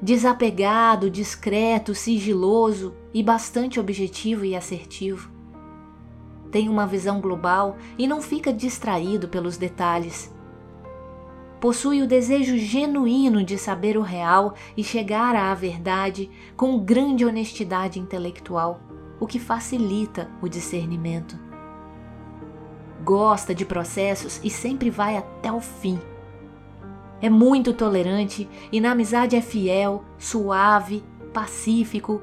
desapegado, 0.00 1.10
discreto, 1.10 1.94
sigiloso 1.94 2.94
e 3.12 3.22
bastante 3.22 3.78
objetivo 3.78 4.44
e 4.44 4.56
assertivo. 4.56 5.30
Tem 6.50 6.68
uma 6.68 6.86
visão 6.86 7.20
global 7.20 7.76
e 7.98 8.06
não 8.06 8.20
fica 8.20 8.52
distraído 8.52 9.28
pelos 9.28 9.56
detalhes. 9.56 10.34
Possui 11.60 12.02
o 12.02 12.06
desejo 12.06 12.56
genuíno 12.58 13.44
de 13.44 13.56
saber 13.56 13.96
o 13.96 14.02
real 14.02 14.54
e 14.76 14.82
chegar 14.82 15.34
à 15.34 15.54
verdade 15.54 16.30
com 16.56 16.78
grande 16.78 17.24
honestidade 17.24 18.00
intelectual, 18.00 18.80
o 19.20 19.26
que 19.26 19.38
facilita 19.38 20.30
o 20.42 20.48
discernimento. 20.48 21.38
Gosta 23.04 23.54
de 23.54 23.64
processos 23.64 24.40
e 24.42 24.50
sempre 24.50 24.90
vai 24.90 25.16
até 25.16 25.52
o 25.52 25.60
fim 25.60 25.98
é 27.22 27.30
muito 27.30 27.72
tolerante 27.72 28.48
e 28.72 28.80
na 28.80 28.90
amizade 28.90 29.36
é 29.36 29.40
fiel, 29.40 30.04
suave, 30.18 31.04
pacífico, 31.32 32.20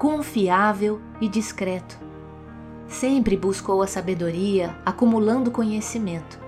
confiável 0.00 0.98
e 1.20 1.28
discreto. 1.28 1.98
Sempre 2.88 3.36
buscou 3.36 3.82
a 3.82 3.86
sabedoria, 3.86 4.74
acumulando 4.82 5.50
conhecimento. 5.50 6.40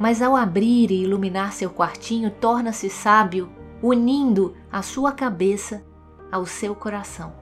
Mas 0.00 0.20
ao 0.20 0.34
abrir 0.34 0.90
e 0.90 1.04
iluminar 1.04 1.52
seu 1.52 1.70
quartinho, 1.70 2.28
torna-se 2.28 2.90
sábio, 2.90 3.48
unindo 3.80 4.56
a 4.70 4.82
sua 4.82 5.12
cabeça 5.12 5.84
ao 6.32 6.44
seu 6.44 6.74
coração. 6.74 7.32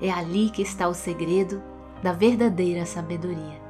É 0.00 0.10
ali 0.10 0.48
que 0.48 0.62
está 0.62 0.88
o 0.88 0.94
segredo 0.94 1.62
da 2.02 2.12
verdadeira 2.12 2.86
sabedoria. 2.86 3.60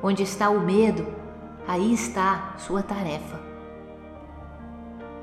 Onde 0.00 0.22
está 0.22 0.50
o 0.50 0.60
medo, 0.60 1.04
aí 1.66 1.92
está 1.92 2.54
sua 2.58 2.80
tarefa 2.80 3.48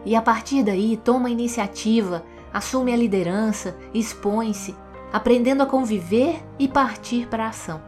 e 0.05 0.15
a 0.15 0.21
partir 0.21 0.63
daí 0.63 0.95
toma 0.95 1.27
a 1.27 1.31
iniciativa, 1.31 2.23
assume 2.55 2.93
a 2.93 2.95
liderança, 2.95 3.75
expõe-se, 3.93 4.73
aprendendo 5.11 5.61
a 5.61 5.65
conviver 5.65 6.41
e 6.57 6.69
partir 6.69 7.27
para 7.27 7.43
a 7.43 7.49
ação, 7.49 7.81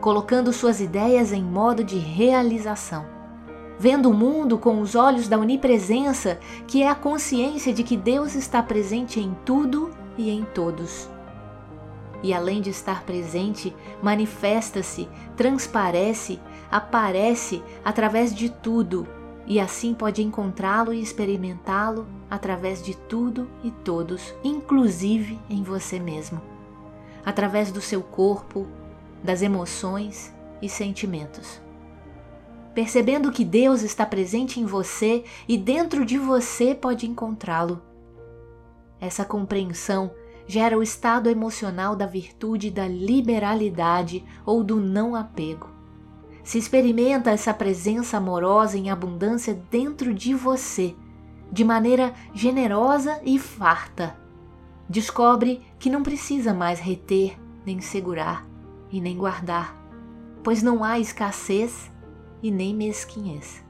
colocando 0.00 0.50
suas 0.50 0.80
ideias 0.80 1.30
em 1.30 1.42
modo 1.42 1.84
de 1.84 1.98
realização, 1.98 3.04
vendo 3.78 4.08
o 4.08 4.14
mundo 4.14 4.56
com 4.56 4.80
os 4.80 4.94
olhos 4.94 5.28
da 5.28 5.36
onipresença, 5.36 6.40
que 6.66 6.82
é 6.82 6.88
a 6.88 6.94
consciência 6.94 7.70
de 7.70 7.82
que 7.82 7.98
Deus 7.98 8.34
está 8.34 8.62
presente 8.62 9.20
em 9.20 9.36
tudo 9.44 9.90
e 10.16 10.30
em 10.30 10.42
todos. 10.42 11.10
E 12.22 12.32
além 12.32 12.62
de 12.62 12.70
estar 12.70 13.02
presente, 13.02 13.76
manifesta-se, 14.02 15.06
transparece, 15.36 16.40
aparece 16.70 17.62
através 17.84 18.34
de 18.34 18.48
tudo 18.48 19.06
e 19.48 19.58
assim 19.58 19.94
pode 19.94 20.22
encontrá-lo 20.22 20.92
e 20.92 21.00
experimentá-lo 21.00 22.06
através 22.30 22.82
de 22.82 22.94
tudo 22.94 23.48
e 23.64 23.70
todos, 23.70 24.34
inclusive 24.44 25.38
em 25.48 25.62
você 25.62 25.98
mesmo, 25.98 26.42
através 27.24 27.72
do 27.72 27.80
seu 27.80 28.02
corpo, 28.02 28.68
das 29.24 29.40
emoções 29.40 30.34
e 30.60 30.68
sentimentos. 30.68 31.62
Percebendo 32.74 33.32
que 33.32 33.44
Deus 33.44 33.82
está 33.82 34.04
presente 34.04 34.60
em 34.60 34.66
você 34.66 35.24
e 35.48 35.56
dentro 35.56 36.04
de 36.04 36.18
você 36.18 36.74
pode 36.74 37.06
encontrá-lo. 37.06 37.80
Essa 39.00 39.24
compreensão 39.24 40.10
gera 40.46 40.76
o 40.76 40.82
estado 40.82 41.30
emocional 41.30 41.96
da 41.96 42.06
virtude 42.06 42.70
da 42.70 42.86
liberalidade 42.86 44.24
ou 44.44 44.62
do 44.62 44.76
não 44.76 45.16
apego 45.16 45.77
se 46.48 46.56
experimenta 46.56 47.30
essa 47.30 47.52
presença 47.52 48.16
amorosa 48.16 48.78
em 48.78 48.88
abundância 48.88 49.52
dentro 49.70 50.14
de 50.14 50.32
você, 50.32 50.94
de 51.52 51.62
maneira 51.62 52.14
generosa 52.32 53.20
e 53.22 53.38
farta. 53.38 54.16
Descobre 54.88 55.60
que 55.78 55.90
não 55.90 56.02
precisa 56.02 56.54
mais 56.54 56.80
reter, 56.80 57.38
nem 57.66 57.82
segurar 57.82 58.46
e 58.90 58.98
nem 58.98 59.14
guardar, 59.14 59.76
pois 60.42 60.62
não 60.62 60.82
há 60.82 60.98
escassez 60.98 61.92
e 62.42 62.50
nem 62.50 62.74
mesquinhez. 62.74 63.62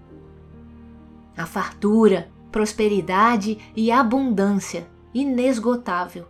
A 1.37 1.47
fartura, 1.47 2.31
prosperidade 2.53 3.59
e 3.75 3.91
abundância 3.91 4.89
inesgotável 5.13 6.29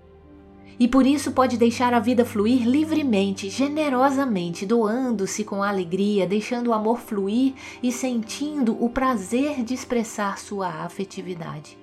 e 0.78 0.86
por 0.86 1.04
isso 1.06 1.32
pode 1.32 1.56
deixar 1.56 1.92
a 1.92 1.98
vida 1.98 2.24
fluir 2.24 2.64
livremente, 2.64 3.50
generosamente, 3.50 4.64
doando-se 4.64 5.42
com 5.42 5.62
alegria, 5.62 6.26
deixando 6.26 6.68
o 6.68 6.72
amor 6.72 7.00
fluir 7.00 7.54
e 7.82 7.90
sentindo 7.90 8.76
o 8.82 8.88
prazer 8.88 9.64
de 9.64 9.74
expressar 9.74 10.38
sua 10.38 10.68
afetividade. 10.68 11.76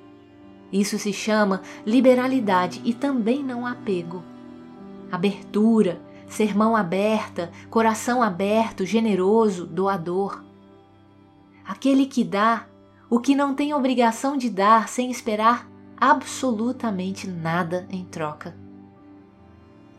Isso 0.72 0.98
se 0.98 1.12
chama 1.12 1.62
liberalidade 1.86 2.82
e 2.86 2.94
também 2.94 3.44
não 3.44 3.66
apego. 3.66 4.24
Abertura, 5.12 6.02
ser 6.28 6.56
mão 6.56 6.76
aberta, 6.76 7.52
coração 7.70 8.24
aberto, 8.24 8.86
generoso, 8.86 9.66
doador. 9.66 10.42
Aquele 11.66 12.06
que 12.06 12.24
dá 12.24 12.66
o 13.10 13.20
que 13.20 13.36
não 13.36 13.54
tem 13.54 13.74
obrigação 13.74 14.38
de 14.38 14.50
dar 14.50 14.88
sem 14.88 15.12
esperar 15.12 15.70
absolutamente 15.98 17.28
nada 17.28 17.88
em 17.90 18.04
troca 18.06 18.65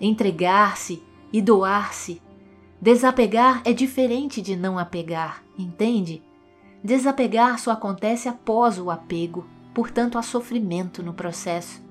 entregar-se 0.00 1.02
e 1.32 1.40
doar-se. 1.40 2.20
Desapegar 2.80 3.62
é 3.64 3.72
diferente 3.72 4.42
de 4.42 4.54
não 4.54 4.78
apegar, 4.78 5.42
entende? 5.58 6.22
Desapegar 6.82 7.58
só 7.58 7.72
acontece 7.72 8.28
após 8.28 8.78
o 8.78 8.90
apego, 8.90 9.46
portanto 9.74 10.18
há 10.18 10.22
sofrimento 10.22 11.02
no 11.02 11.14
processo. 11.14 11.84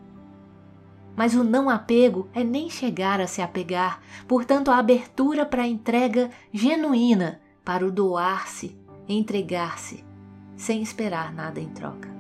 Mas 1.15 1.34
o 1.34 1.44
não 1.44 1.70
apego 1.70 2.30
é 2.34 2.44
nem 2.44 2.70
chegar 2.70 3.20
a 3.20 3.28
se 3.28 3.41
apegar, 3.41 4.02
portanto 4.28 4.70
a 4.70 4.78
abertura 4.78 5.46
para 5.46 5.63
a 5.63 5.68
entrega 5.68 6.30
genuína, 6.54 7.41
para 7.63 7.86
o 7.86 7.91
doar-se, 7.91 8.78
entregar-se, 9.08 10.04
sem 10.56 10.82
esperar 10.82 11.34
nada 11.34 11.60
em 11.60 11.70
troca. 11.70 12.14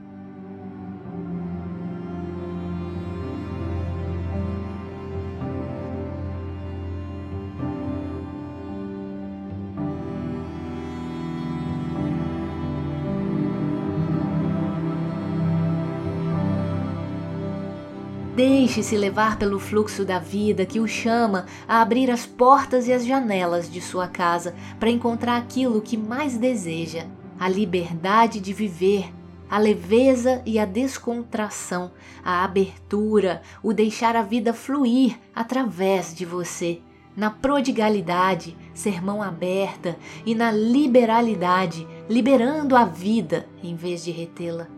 Deixe-se 18.35 18.97
levar 18.97 19.39
pelo 19.39 19.57
fluxo 19.57 20.03
da 20.03 20.19
vida 20.19 20.65
que 20.65 20.81
o 20.81 20.87
chama 20.87 21.45
a 21.65 21.81
abrir 21.81 22.11
as 22.11 22.25
portas 22.25 22.85
e 22.85 22.91
as 22.91 23.05
janelas 23.05 23.71
de 23.71 23.79
sua 23.79 24.09
casa 24.09 24.53
para 24.77 24.89
encontrar 24.89 25.37
aquilo 25.37 25.81
que 25.81 25.95
mais 25.95 26.37
deseja: 26.37 27.05
a 27.39 27.47
liberdade 27.47 28.41
de 28.41 28.51
viver, 28.51 29.09
a 29.49 29.57
leveza 29.57 30.41
e 30.45 30.59
a 30.59 30.65
descontração, 30.65 31.91
a 32.25 32.43
abertura, 32.43 33.41
o 33.63 33.71
deixar 33.71 34.17
a 34.17 34.21
vida 34.21 34.53
fluir 34.53 35.17
através 35.33 36.13
de 36.13 36.25
você. 36.25 36.81
Na 37.15 37.31
prodigalidade, 37.31 38.57
sermão 38.73 39.23
aberta, 39.23 39.97
e 40.25 40.35
na 40.35 40.51
liberalidade, 40.51 41.87
liberando 42.09 42.75
a 42.75 42.83
vida 42.83 43.47
em 43.63 43.77
vez 43.77 44.03
de 44.03 44.11
retê-la. 44.11 44.74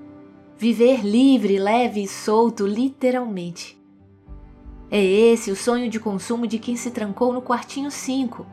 Viver 0.59 1.05
livre, 1.05 1.59
leve 1.59 2.01
e 2.01 2.07
solto, 2.07 2.65
literalmente. 2.65 3.77
É 4.89 4.99
esse 4.99 5.51
o 5.51 5.55
sonho 5.55 5.87
de 5.87 5.99
consumo 5.99 6.47
de 6.47 6.57
quem 6.57 6.75
se 6.75 6.89
trancou 6.89 7.31
no 7.31 7.43
quartinho 7.43 7.91
5. 7.91 8.43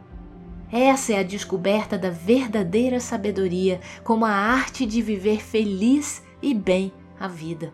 Essa 0.71 1.15
é 1.15 1.19
a 1.21 1.23
descoberta 1.23 1.97
da 1.97 2.11
verdadeira 2.11 3.01
sabedoria 3.01 3.81
como 4.03 4.27
a 4.27 4.31
arte 4.31 4.85
de 4.85 5.01
viver 5.01 5.41
feliz 5.41 6.23
e 6.43 6.53
bem 6.53 6.93
a 7.19 7.27
vida. 7.27 7.73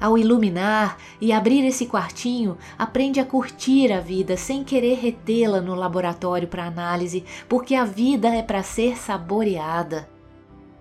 Ao 0.00 0.16
iluminar 0.16 0.96
e 1.20 1.34
abrir 1.34 1.62
esse 1.66 1.84
quartinho, 1.84 2.56
aprende 2.78 3.20
a 3.20 3.26
curtir 3.26 3.92
a 3.92 4.00
vida 4.00 4.38
sem 4.38 4.64
querer 4.64 4.94
retê-la 4.94 5.60
no 5.60 5.74
laboratório 5.74 6.48
para 6.48 6.64
análise, 6.64 7.26
porque 7.46 7.74
a 7.74 7.84
vida 7.84 8.28
é 8.28 8.42
para 8.42 8.62
ser 8.62 8.96
saboreada. 8.96 10.08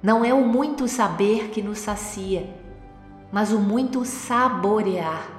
Não 0.02 0.24
é 0.24 0.34
o 0.34 0.48
muito 0.48 0.88
saber 0.88 1.50
que 1.50 1.62
nos 1.62 1.80
sacia, 1.80 2.50
mas 3.30 3.52
o 3.52 3.60
muito 3.60 4.06
saborear. 4.06 5.30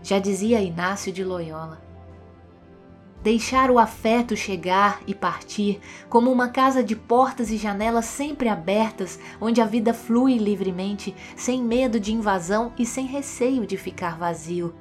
Já 0.00 0.20
dizia 0.20 0.60
Inácio 0.60 1.12
de 1.12 1.24
Loyola. 1.24 1.82
Deixar 3.20 3.68
o 3.68 3.80
afeto 3.80 4.36
chegar 4.36 5.00
e 5.08 5.14
partir, 5.14 5.80
como 6.08 6.30
uma 6.30 6.50
casa 6.50 6.84
de 6.84 6.94
portas 6.94 7.50
e 7.50 7.56
janelas 7.56 8.04
sempre 8.04 8.48
abertas, 8.48 9.18
onde 9.40 9.60
a 9.60 9.66
vida 9.66 9.92
flui 9.92 10.38
livremente, 10.38 11.16
sem 11.34 11.60
medo 11.60 11.98
de 11.98 12.12
invasão 12.12 12.72
e 12.78 12.86
sem 12.86 13.06
receio 13.06 13.66
de 13.66 13.76
ficar 13.76 14.16
vazio. 14.16 14.72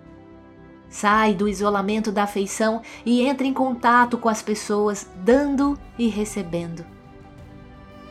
Sai 0.88 1.34
do 1.34 1.48
isolamento 1.48 2.12
da 2.12 2.24
afeição 2.24 2.84
e 3.04 3.26
entra 3.26 3.48
em 3.48 3.54
contato 3.54 4.20
com 4.20 4.30
as 4.30 4.44
pessoas, 4.44 5.10
dando 5.24 5.80
e 5.98 6.08
recebendo. 6.08 7.01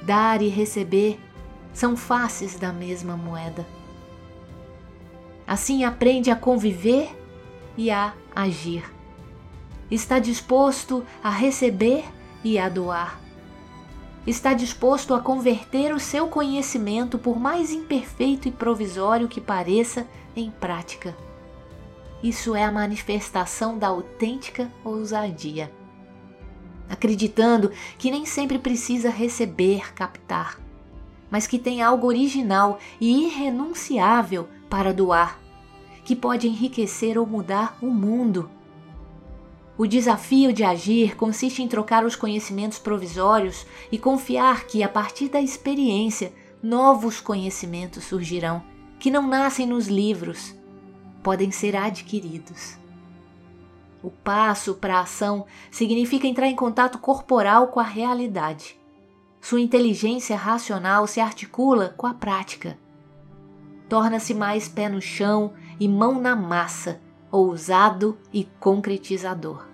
Dar 0.02 0.42
e 0.42 0.48
receber 0.48 1.18
são 1.72 1.96
faces 1.96 2.58
da 2.58 2.72
mesma 2.72 3.16
moeda. 3.16 3.66
Assim 5.46 5.84
aprende 5.84 6.30
a 6.30 6.36
conviver 6.36 7.10
e 7.76 7.90
a 7.90 8.14
agir. 8.34 8.84
Está 9.90 10.18
disposto 10.18 11.04
a 11.22 11.30
receber 11.30 12.04
e 12.44 12.58
a 12.58 12.68
doar. 12.68 13.20
Está 14.26 14.52
disposto 14.52 15.14
a 15.14 15.20
converter 15.20 15.92
o 15.94 15.98
seu 15.98 16.28
conhecimento, 16.28 17.18
por 17.18 17.40
mais 17.40 17.72
imperfeito 17.72 18.46
e 18.46 18.52
provisório 18.52 19.28
que 19.28 19.40
pareça, 19.40 20.06
em 20.36 20.50
prática. 20.50 21.16
Isso 22.22 22.54
é 22.54 22.62
a 22.62 22.70
manifestação 22.70 23.78
da 23.78 23.88
autêntica 23.88 24.70
ousadia. 24.84 25.72
Acreditando 26.90 27.70
que 27.96 28.10
nem 28.10 28.26
sempre 28.26 28.58
precisa 28.58 29.08
receber, 29.08 29.94
captar, 29.94 30.60
mas 31.30 31.46
que 31.46 31.58
tem 31.58 31.80
algo 31.80 32.06
original 32.06 32.78
e 33.00 33.26
irrenunciável 33.26 34.46
para 34.68 34.92
doar 34.92 35.40
que 36.10 36.16
pode 36.16 36.48
enriquecer 36.48 37.16
ou 37.16 37.24
mudar 37.24 37.78
o 37.80 37.86
mundo. 37.86 38.50
O 39.78 39.86
desafio 39.86 40.52
de 40.52 40.64
agir 40.64 41.14
consiste 41.14 41.62
em 41.62 41.68
trocar 41.68 42.04
os 42.04 42.16
conhecimentos 42.16 42.80
provisórios 42.80 43.64
e 43.92 43.96
confiar 43.96 44.64
que, 44.64 44.82
a 44.82 44.88
partir 44.88 45.28
da 45.28 45.40
experiência, 45.40 46.32
novos 46.60 47.20
conhecimentos 47.20 48.02
surgirão, 48.02 48.60
que 48.98 49.08
não 49.08 49.28
nascem 49.28 49.68
nos 49.68 49.86
livros, 49.86 50.52
podem 51.22 51.52
ser 51.52 51.76
adquiridos. 51.76 52.79
O 54.02 54.10
passo 54.10 54.74
para 54.74 54.96
a 54.96 55.00
ação 55.00 55.46
significa 55.70 56.26
entrar 56.26 56.46
em 56.46 56.56
contato 56.56 56.98
corporal 56.98 57.68
com 57.68 57.80
a 57.80 57.84
realidade. 57.84 58.80
Sua 59.40 59.60
inteligência 59.60 60.36
racional 60.36 61.06
se 61.06 61.20
articula 61.20 61.94
com 61.96 62.06
a 62.06 62.14
prática. 62.14 62.78
Torna-se 63.88 64.34
mais 64.34 64.68
pé 64.68 64.88
no 64.88 65.00
chão 65.00 65.52
e 65.78 65.88
mão 65.88 66.20
na 66.20 66.36
massa, 66.36 67.00
ousado 67.30 68.18
e 68.32 68.44
concretizador. 68.58 69.69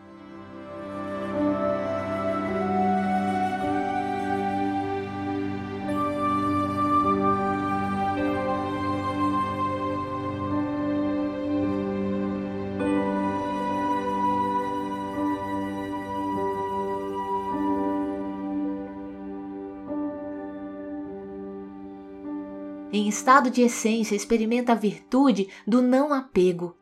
Em 22.97 23.09
estado 23.09 23.51
de 23.51 23.63
essência, 23.63 24.15
experimenta 24.15 24.73
a 24.73 24.75
virtude 24.75 25.49
do 25.67 25.83
não 25.83 26.13
apego, 26.13 26.75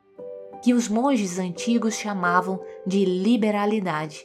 que 0.63 0.73
os 0.73 0.89
monges 0.89 1.39
antigos 1.39 1.95
chamavam 1.95 2.61
de 2.87 3.05
liberalidade. 3.05 4.25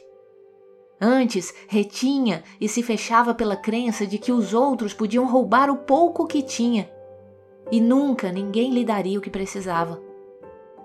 Antes, 1.00 1.54
retinha 1.66 2.44
e 2.60 2.68
se 2.68 2.82
fechava 2.82 3.34
pela 3.34 3.56
crença 3.56 4.06
de 4.06 4.18
que 4.18 4.32
os 4.32 4.52
outros 4.52 4.92
podiam 4.92 5.26
roubar 5.26 5.70
o 5.70 5.78
pouco 5.78 6.26
que 6.26 6.42
tinha 6.42 6.90
e 7.70 7.80
nunca 7.80 8.32
ninguém 8.32 8.72
lhe 8.72 8.84
daria 8.84 9.18
o 9.18 9.22
que 9.22 9.30
precisava. 9.30 10.02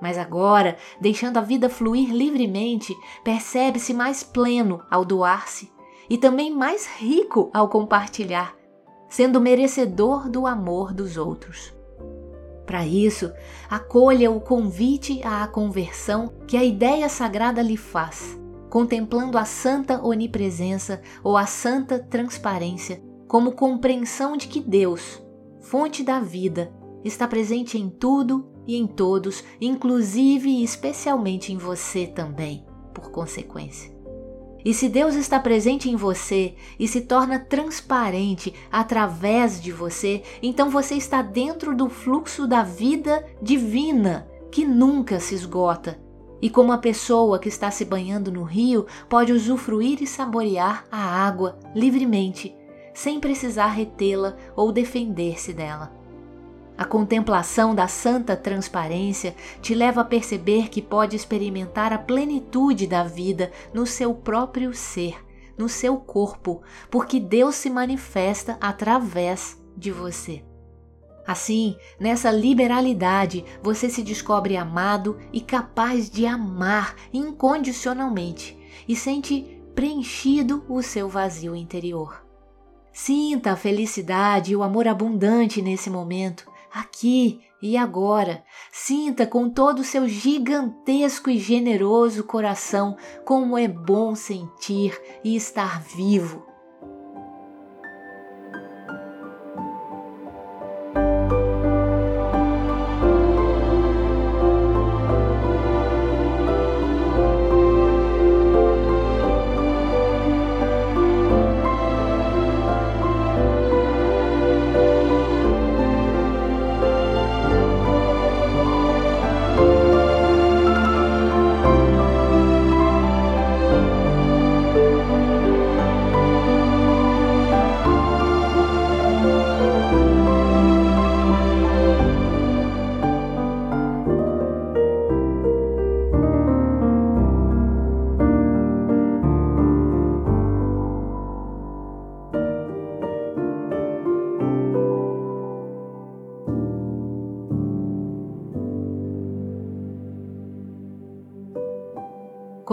Mas 0.02 0.18
agora, 0.18 0.78
deixando 1.00 1.38
a 1.38 1.42
vida 1.42 1.70
fluir 1.70 2.14
livremente, 2.14 2.96
percebe-se 3.24 3.94
mais 3.94 4.24
pleno 4.24 4.84
ao 4.90 5.04
doar-se 5.04 5.72
e 6.10 6.18
também 6.18 6.52
mais 6.52 6.86
rico 6.86 7.50
ao 7.54 7.70
compartilhar 7.70 8.56
sendo 9.16 9.40
merecedor 9.40 10.30
do 10.30 10.46
amor 10.46 10.94
dos 10.94 11.16
outros. 11.16 11.74
Para 12.66 12.86
isso, 12.86 13.32
acolha 13.70 14.30
o 14.30 14.42
convite 14.42 15.22
à 15.24 15.48
conversão 15.48 16.34
que 16.46 16.58
a 16.58 16.66
ideia 16.66 17.08
sagrada 17.08 17.62
lhe 17.62 17.78
faz, 17.78 18.38
contemplando 18.70 19.38
a 19.38 19.46
santa 19.46 20.06
onipresença 20.06 21.02
ou 21.24 21.38
a 21.38 21.46
santa 21.46 21.98
transparência 21.98 23.02
como 23.26 23.54
compreensão 23.54 24.36
de 24.36 24.50
que 24.50 24.60
Deus, 24.60 25.24
fonte 25.62 26.04
da 26.04 26.20
vida, 26.20 26.74
está 27.02 27.26
presente 27.26 27.78
em 27.78 27.90
tudo 27.90 28.46
e 28.68 28.76
em 28.76 28.86
todos, 28.86 29.46
inclusive 29.62 30.50
e 30.50 30.62
especialmente 30.62 31.54
em 31.54 31.58
você 31.58 32.06
também, 32.06 32.66
por 32.94 33.12
consequência. 33.12 33.95
E 34.66 34.74
se 34.74 34.90
Deus 34.90 35.14
está 35.14 35.40
presente 35.40 35.92
em 35.92 35.96
você 35.96 36.56
e 36.80 36.88
se 36.88 37.02
torna 37.02 37.38
transparente 37.38 38.52
através 38.72 39.62
de 39.62 39.72
você, 39.72 40.24
então 40.42 40.72
você 40.72 40.96
está 40.96 41.22
dentro 41.22 41.76
do 41.76 41.88
fluxo 41.88 42.48
da 42.48 42.64
vida 42.64 43.24
divina 43.40 44.28
que 44.52 44.66
nunca 44.66 45.20
se 45.20 45.36
esgota. 45.36 46.00
E 46.42 46.50
como 46.50 46.72
a 46.72 46.80
pessoa 46.80 47.38
que 47.38 47.48
está 47.48 47.70
se 47.70 47.86
banhando 47.86 48.32
no 48.32 48.42
rio 48.42 48.88
pode 49.08 49.32
usufruir 49.32 50.02
e 50.02 50.08
saborear 50.08 50.86
a 50.92 50.98
água 50.98 51.60
livremente, 51.76 52.56
sem 52.92 53.20
precisar 53.20 53.68
retê-la 53.68 54.36
ou 54.56 54.72
defender-se 54.72 55.54
dela. 55.54 56.05
A 56.78 56.84
contemplação 56.84 57.74
da 57.74 57.88
santa 57.88 58.36
transparência 58.36 59.34
te 59.62 59.74
leva 59.74 60.02
a 60.02 60.06
perceber 60.06 60.68
que 60.68 60.82
pode 60.82 61.16
experimentar 61.16 61.94
a 61.94 61.98
plenitude 61.98 62.86
da 62.86 63.04
vida 63.04 63.52
no 63.74 63.86
seu 63.86 64.14
próprio 64.14 64.74
ser, 64.74 65.16
no 65.58 65.70
seu 65.70 65.96
corpo, 65.96 66.62
porque 66.92 67.18
Deus 67.18 67.56
se 67.56 67.70
manifesta 67.70 68.58
através 68.60 69.58
de 69.78 69.90
você. 69.90 70.44
Assim, 71.26 71.78
nessa 71.98 72.30
liberalidade, 72.30 73.46
você 73.64 73.90
se 73.90 74.04
descobre 74.04 74.58
amado 74.58 75.18
e 75.32 75.40
capaz 75.40 76.10
de 76.10 76.26
amar 76.26 76.96
incondicionalmente 77.12 78.56
e 78.88 78.96
sente 78.96 79.60
preenchido 79.74 80.64
o 80.70 80.84
seu 80.84 81.08
vazio 81.08 81.56
interior. 81.56 82.24
Sinta 82.94 83.54
a 83.54 83.56
felicidade 83.56 84.52
e 84.52 84.56
o 84.56 84.62
amor 84.62 84.88
abundante 84.88 85.62
nesse 85.62 85.90
momento 85.90 86.55
aqui 86.76 87.42
e 87.62 87.78
agora. 87.78 88.44
Sinta 88.72 89.26
com 89.26 89.50
todo 89.50 89.80
o 89.80 89.84
seu 89.84 90.08
gigantesco 90.08 91.30
e 91.30 91.40
generoso 91.40 92.26
coração 92.26 92.98
como 93.24 93.58
é 93.58 93.68
bom 93.68 94.14
sentir 94.14 95.00
e 95.24 95.36
estar 95.36 95.82
vivo. 95.82 96.55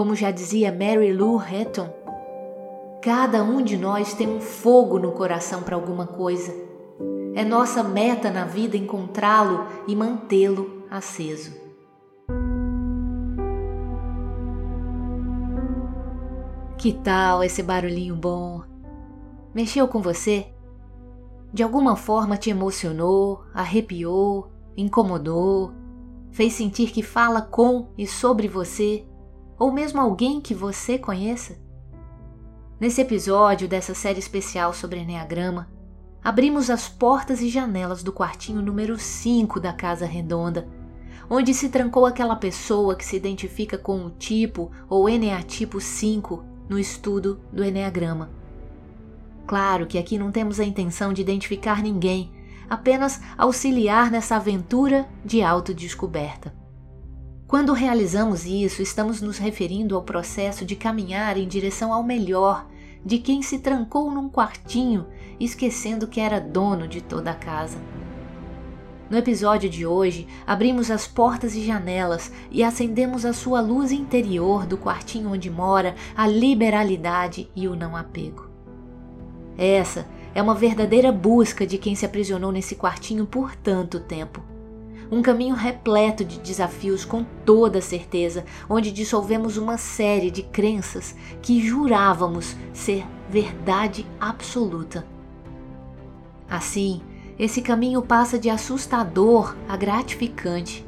Como 0.03 0.17
já 0.17 0.31
dizia 0.31 0.69
Mary 0.69 1.13
Lou 1.13 1.37
Retton, 1.37 1.87
cada 3.01 3.41
um 3.41 3.61
de 3.61 3.77
nós 3.77 4.13
tem 4.13 4.27
um 4.27 4.41
fogo 4.41 4.99
no 4.99 5.13
coração 5.13 5.63
para 5.63 5.77
alguma 5.77 6.05
coisa. 6.05 6.53
É 7.33 7.45
nossa 7.45 7.81
meta 7.81 8.29
na 8.29 8.43
vida 8.43 8.75
encontrá-lo 8.75 9.65
e 9.87 9.95
mantê-lo 9.95 10.83
aceso. 10.91 11.53
Que 16.77 16.91
tal 16.91 17.41
esse 17.41 17.63
barulhinho 17.63 18.17
bom? 18.17 18.61
Mexeu 19.55 19.87
com 19.87 20.01
você? 20.01 20.47
De 21.53 21.63
alguma 21.63 21.95
forma 21.95 22.35
te 22.35 22.49
emocionou, 22.49 23.45
arrepiou, 23.53 24.51
incomodou, 24.75 25.71
fez 26.29 26.51
sentir 26.51 26.91
que 26.91 27.01
fala 27.01 27.41
com 27.41 27.87
e 27.97 28.05
sobre 28.05 28.49
você, 28.49 29.07
ou 29.57 29.71
mesmo 29.71 29.99
alguém 29.99 30.41
que 30.41 30.53
você 30.53 30.97
conheça? 30.97 31.57
Nesse 32.79 33.01
episódio 33.01 33.67
dessa 33.67 33.93
série 33.93 34.19
especial 34.19 34.73
sobre 34.73 34.99
Enneagrama, 34.99 35.69
abrimos 36.23 36.69
as 36.69 36.89
portas 36.89 37.41
e 37.41 37.49
janelas 37.49 38.03
do 38.03 38.11
quartinho 38.11 38.61
número 38.61 38.97
5 38.97 39.59
da 39.59 39.71
Casa 39.71 40.05
Redonda, 40.05 40.67
onde 41.29 41.53
se 41.53 41.69
trancou 41.69 42.05
aquela 42.05 42.35
pessoa 42.35 42.95
que 42.95 43.05
se 43.05 43.15
identifica 43.15 43.77
com 43.77 44.05
o 44.05 44.09
tipo 44.09 44.71
ou 44.89 45.07
Eneatipo 45.07 45.79
5 45.79 46.43
no 46.67 46.77
estudo 46.77 47.39
do 47.51 47.63
Enneagrama. 47.63 48.29
Claro 49.45 49.85
que 49.85 49.97
aqui 49.97 50.17
não 50.17 50.31
temos 50.31 50.59
a 50.59 50.65
intenção 50.65 51.13
de 51.13 51.21
identificar 51.21 51.81
ninguém, 51.81 52.31
apenas 52.69 53.21
auxiliar 53.37 54.09
nessa 54.09 54.35
aventura 54.37 55.07
de 55.23 55.41
autodescoberta. 55.41 56.62
Quando 57.53 57.71
realizamos 57.71 58.47
isso, 58.47 58.81
estamos 58.81 59.21
nos 59.21 59.37
referindo 59.37 59.95
ao 59.95 60.01
processo 60.01 60.65
de 60.65 60.75
caminhar 60.75 61.37
em 61.37 61.47
direção 61.47 61.93
ao 61.93 62.01
melhor 62.01 62.65
de 63.05 63.19
quem 63.19 63.43
se 63.43 63.59
trancou 63.59 64.09
num 64.09 64.27
quartinho, 64.27 65.05
esquecendo 65.39 66.07
que 66.07 66.19
era 66.19 66.41
dono 66.41 66.87
de 66.87 66.99
toda 66.99 67.29
a 67.29 67.35
casa. 67.35 67.77
No 69.07 69.19
episódio 69.19 69.69
de 69.69 69.85
hoje, 69.85 70.27
abrimos 70.47 70.89
as 70.89 71.05
portas 71.05 71.53
e 71.53 71.63
janelas 71.63 72.31
e 72.49 72.63
acendemos 72.63 73.23
a 73.23 73.33
sua 73.33 73.61
luz 73.61 73.91
interior 73.91 74.65
do 74.65 74.75
quartinho 74.75 75.31
onde 75.31 75.51
mora 75.51 75.93
a 76.17 76.25
liberalidade 76.25 77.51
e 77.55 77.67
o 77.67 77.75
não 77.75 77.95
apego. 77.95 78.49
Essa 79.55 80.07
é 80.33 80.41
uma 80.41 80.55
verdadeira 80.55 81.11
busca 81.11 81.67
de 81.67 81.77
quem 81.77 81.93
se 81.93 82.03
aprisionou 82.03 82.51
nesse 82.51 82.75
quartinho 82.75 83.27
por 83.27 83.55
tanto 83.55 83.99
tempo. 83.99 84.52
Um 85.13 85.21
caminho 85.21 85.53
repleto 85.53 86.25
de 86.25 86.39
desafios, 86.39 87.05
com 87.05 87.23
toda 87.45 87.79
certeza, 87.81 88.43
onde 88.67 88.91
dissolvemos 88.91 89.57
uma 89.57 89.77
série 89.77 90.31
de 90.31 90.41
crenças 90.41 91.15
que 91.39 91.61
jurávamos 91.61 92.55
ser 92.73 93.05
verdade 93.29 94.07
absoluta. 94.19 95.05
Assim, 96.49 96.99
esse 97.37 97.61
caminho 97.61 98.01
passa 98.01 98.39
de 98.39 98.49
assustador 98.49 99.55
a 99.69 99.77
gratificante, 99.77 100.83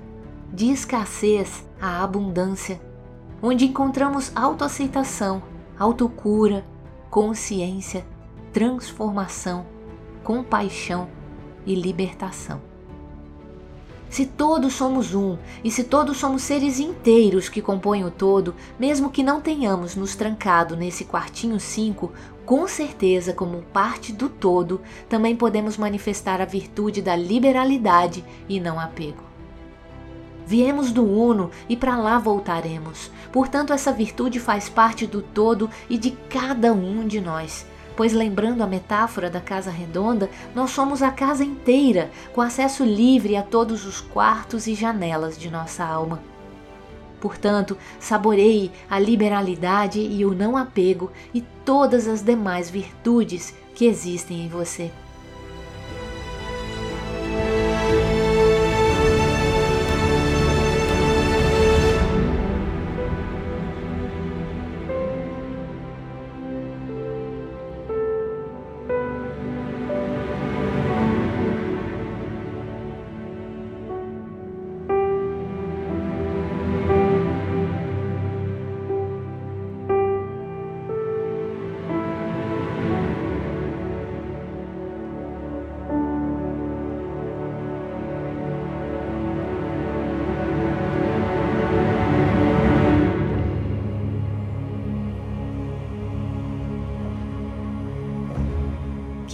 de 0.51 0.71
escassez 0.71 1.63
a 1.79 2.03
abundância, 2.03 2.81
onde 3.43 3.65
encontramos 3.65 4.31
autoaceitação, 4.35 5.43
autocura, 5.77 6.65
consciência 7.11 8.03
transformação, 8.51 9.65
compaixão 10.23 11.09
e 11.65 11.75
libertação. 11.75 12.74
Se 14.09 14.25
todos 14.25 14.73
somos 14.73 15.13
um 15.13 15.37
e 15.63 15.69
se 15.69 15.83
todos 15.83 16.17
somos 16.17 16.43
seres 16.43 16.79
inteiros 16.79 17.49
que 17.49 17.61
compõem 17.61 18.05
o 18.05 18.11
todo, 18.11 18.55
mesmo 18.79 19.09
que 19.09 19.23
não 19.23 19.41
tenhamos 19.41 19.95
nos 19.95 20.15
trancado 20.15 20.75
nesse 20.75 21.05
quartinho 21.05 21.59
5, 21.59 22.11
com 22.45 22.67
certeza, 22.67 23.33
como 23.33 23.63
parte 23.73 24.13
do 24.13 24.29
todo, 24.29 24.79
também 25.09 25.35
podemos 25.35 25.77
manifestar 25.77 26.39
a 26.39 26.45
virtude 26.45 27.01
da 27.01 27.15
liberalidade 27.15 28.23
e 28.47 28.59
não 28.59 28.79
apego. 28.79 29.23
Viemos 30.47 30.91
do 30.91 31.03
Uno 31.03 31.49
e 31.67 31.75
para 31.75 31.97
lá 31.97 32.19
voltaremos. 32.19 33.09
Portanto, 33.33 33.73
essa 33.73 33.91
virtude 33.91 34.39
faz 34.39 34.69
parte 34.69 35.07
do 35.07 35.21
todo 35.21 35.69
e 35.89 35.97
de 35.97 36.11
cada 36.29 36.71
um 36.71 37.07
de 37.07 37.19
nós 37.19 37.65
pois 37.95 38.13
lembrando 38.13 38.61
a 38.61 38.67
metáfora 38.67 39.29
da 39.29 39.41
casa 39.41 39.71
redonda, 39.71 40.29
nós 40.53 40.71
somos 40.71 41.01
a 41.01 41.11
casa 41.11 41.43
inteira, 41.43 42.11
com 42.33 42.41
acesso 42.41 42.83
livre 42.83 43.35
a 43.35 43.43
todos 43.43 43.85
os 43.85 44.01
quartos 44.01 44.67
e 44.67 44.75
janelas 44.75 45.37
de 45.37 45.49
nossa 45.49 45.83
alma. 45.83 46.21
Portanto, 47.19 47.77
saboreie 47.99 48.71
a 48.89 48.99
liberalidade 48.99 49.99
e 49.99 50.25
o 50.25 50.33
não 50.33 50.55
apego 50.55 51.11
e 51.33 51.41
todas 51.63 52.07
as 52.07 52.21
demais 52.21 52.69
virtudes 52.69 53.53
que 53.73 53.85
existem 53.85 54.45
em 54.45 54.47
você. 54.47 54.91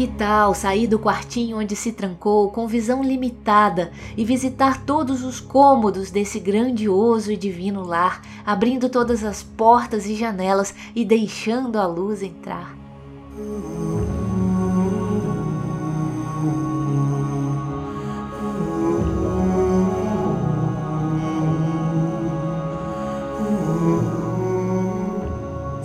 Que 0.02 0.08
tal 0.08 0.56
sair 0.56 0.88
do 0.88 0.98
quartinho 0.98 1.60
onde 1.60 1.76
se 1.76 1.92
trancou 1.92 2.50
com 2.50 2.68
visão 2.68 3.04
limitada 3.04 3.92
e 4.18 4.26
visitar 4.26 4.84
todos 4.84 5.24
os 5.24 5.40
cômodos 5.40 6.10
desse 6.10 6.40
grandioso 6.40 7.32
e 7.32 7.38
divino 7.38 7.86
lar, 7.86 8.20
abrindo 8.44 8.90
todas 8.90 9.24
as 9.24 9.44
portas 9.44 10.08
e 10.08 10.16
janelas 10.16 10.74
e 10.96 11.06
deixando 11.06 11.78
a 11.78 11.86
luz 11.86 12.24
entrar? 12.24 12.76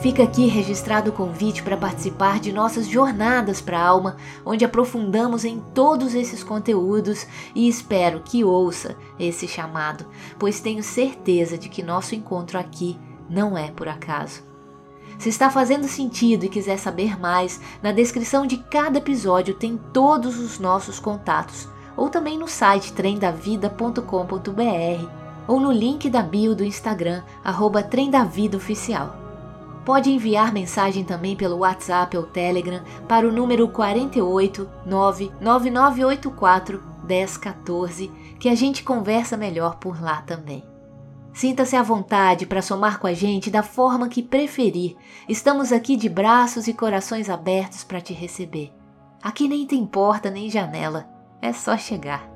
Fica 0.06 0.22
aqui 0.22 0.46
registrado 0.46 1.10
o 1.10 1.12
convite 1.12 1.64
para 1.64 1.76
participar 1.76 2.38
de 2.38 2.52
nossas 2.52 2.86
jornadas 2.86 3.60
para 3.60 3.80
a 3.80 3.84
alma, 3.84 4.16
onde 4.44 4.64
aprofundamos 4.64 5.44
em 5.44 5.60
todos 5.74 6.14
esses 6.14 6.44
conteúdos 6.44 7.26
e 7.56 7.68
espero 7.68 8.20
que 8.20 8.44
ouça 8.44 8.96
esse 9.18 9.48
chamado, 9.48 10.06
pois 10.38 10.60
tenho 10.60 10.80
certeza 10.80 11.58
de 11.58 11.68
que 11.68 11.82
nosso 11.82 12.14
encontro 12.14 12.56
aqui 12.56 12.96
não 13.28 13.58
é 13.58 13.72
por 13.72 13.88
acaso. 13.88 14.44
Se 15.18 15.28
está 15.28 15.50
fazendo 15.50 15.88
sentido 15.88 16.44
e 16.44 16.48
quiser 16.48 16.78
saber 16.78 17.18
mais, 17.18 17.60
na 17.82 17.90
descrição 17.90 18.46
de 18.46 18.58
cada 18.58 18.98
episódio 18.98 19.54
tem 19.54 19.76
todos 19.92 20.38
os 20.38 20.60
nossos 20.60 21.00
contatos, 21.00 21.68
ou 21.96 22.08
também 22.08 22.38
no 22.38 22.46
site 22.46 22.92
trendavida.com.br 22.92 25.08
ou 25.48 25.58
no 25.58 25.72
link 25.72 26.08
da 26.08 26.22
bio 26.22 26.54
do 26.54 26.64
Instagram, 26.64 27.24
arroba 27.42 27.84
Oficial. 28.54 29.25
Pode 29.86 30.10
enviar 30.10 30.52
mensagem 30.52 31.04
também 31.04 31.36
pelo 31.36 31.58
WhatsApp 31.58 32.16
ou 32.16 32.24
Telegram 32.24 32.82
para 33.06 33.26
o 33.26 33.30
número 33.30 33.68
48 33.68 34.68
99984 34.84 36.82
1014, 37.04 38.10
que 38.40 38.48
a 38.48 38.54
gente 38.56 38.82
conversa 38.82 39.36
melhor 39.36 39.76
por 39.76 40.02
lá 40.02 40.22
também. 40.22 40.64
Sinta-se 41.32 41.76
à 41.76 41.84
vontade 41.84 42.46
para 42.46 42.62
somar 42.62 42.98
com 42.98 43.06
a 43.06 43.12
gente 43.12 43.48
da 43.48 43.62
forma 43.62 44.08
que 44.08 44.24
preferir. 44.24 44.96
Estamos 45.28 45.70
aqui 45.70 45.96
de 45.96 46.08
braços 46.08 46.66
e 46.66 46.74
corações 46.74 47.30
abertos 47.30 47.84
para 47.84 48.00
te 48.00 48.12
receber. 48.12 48.72
Aqui 49.22 49.46
nem 49.46 49.64
tem 49.68 49.86
porta 49.86 50.30
nem 50.30 50.50
janela, 50.50 51.08
é 51.40 51.52
só 51.52 51.76
chegar. 51.78 52.28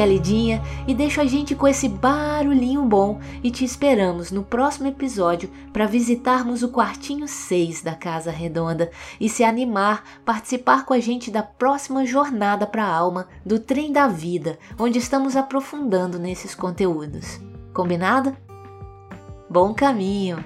Comidinha 0.00 0.62
e 0.86 0.94
deixo 0.94 1.20
a 1.20 1.24
gente 1.24 1.54
com 1.54 1.66
esse 1.66 1.88
barulhinho 1.88 2.84
bom 2.84 3.20
e 3.42 3.50
te 3.50 3.64
esperamos 3.64 4.30
no 4.30 4.42
próximo 4.42 4.88
episódio 4.88 5.50
para 5.72 5.86
visitarmos 5.86 6.62
o 6.62 6.68
quartinho 6.68 7.26
6 7.26 7.82
da 7.82 7.94
Casa 7.94 8.30
Redonda 8.30 8.90
e 9.20 9.28
se 9.28 9.44
animar, 9.44 10.02
participar 10.24 10.84
com 10.84 10.94
a 10.94 11.00
gente 11.00 11.30
da 11.30 11.42
próxima 11.42 12.06
jornada 12.06 12.66
para 12.66 12.84
a 12.84 12.94
alma 12.94 13.28
do 13.44 13.58
Trem 13.58 13.92
da 13.92 14.06
Vida, 14.08 14.58
onde 14.78 14.98
estamos 14.98 15.36
aprofundando 15.36 16.18
nesses 16.18 16.54
conteúdos. 16.54 17.40
Combinado? 17.72 18.36
Bom 19.48 19.74
caminho! 19.74 20.44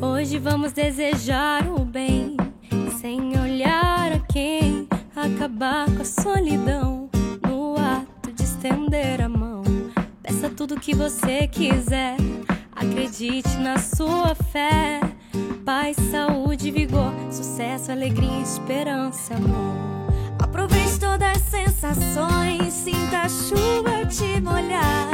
Hoje 0.00 0.38
vamos 0.38 0.72
desejar 0.72 1.66
o 1.68 1.84
bem, 1.84 2.36
sem 3.00 3.38
olhar 3.38 4.12
a 4.12 4.18
quem, 4.32 4.86
acabar 5.26 5.86
com 5.90 6.02
a 6.02 6.04
solidão. 6.04 7.10
No 7.42 7.74
ato 7.76 8.32
de 8.32 8.42
estender 8.42 9.20
a 9.20 9.28
mão, 9.28 9.62
peça 10.22 10.48
tudo 10.48 10.80
que 10.80 10.94
você 10.94 11.46
quiser, 11.48 12.16
acredite 12.74 13.56
na 13.58 13.78
sua 13.78 14.34
fé. 14.34 15.00
Paz, 15.64 15.96
saúde, 16.10 16.70
vigor, 16.70 17.12
sucesso, 17.30 17.90
alegria, 17.90 18.40
esperança, 18.40 19.34
amor. 19.34 19.74
Aproveite 20.38 21.00
todas 21.00 21.36
as 21.36 21.42
sensações, 21.42 22.72
sinta 22.72 23.22
a 23.22 23.28
chuva 23.28 24.06
te 24.06 24.40
molhar. 24.40 25.10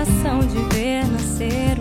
Satisfação 0.00 0.40
de 0.40 0.74
ver 0.74 1.06
nascer. 1.08 1.79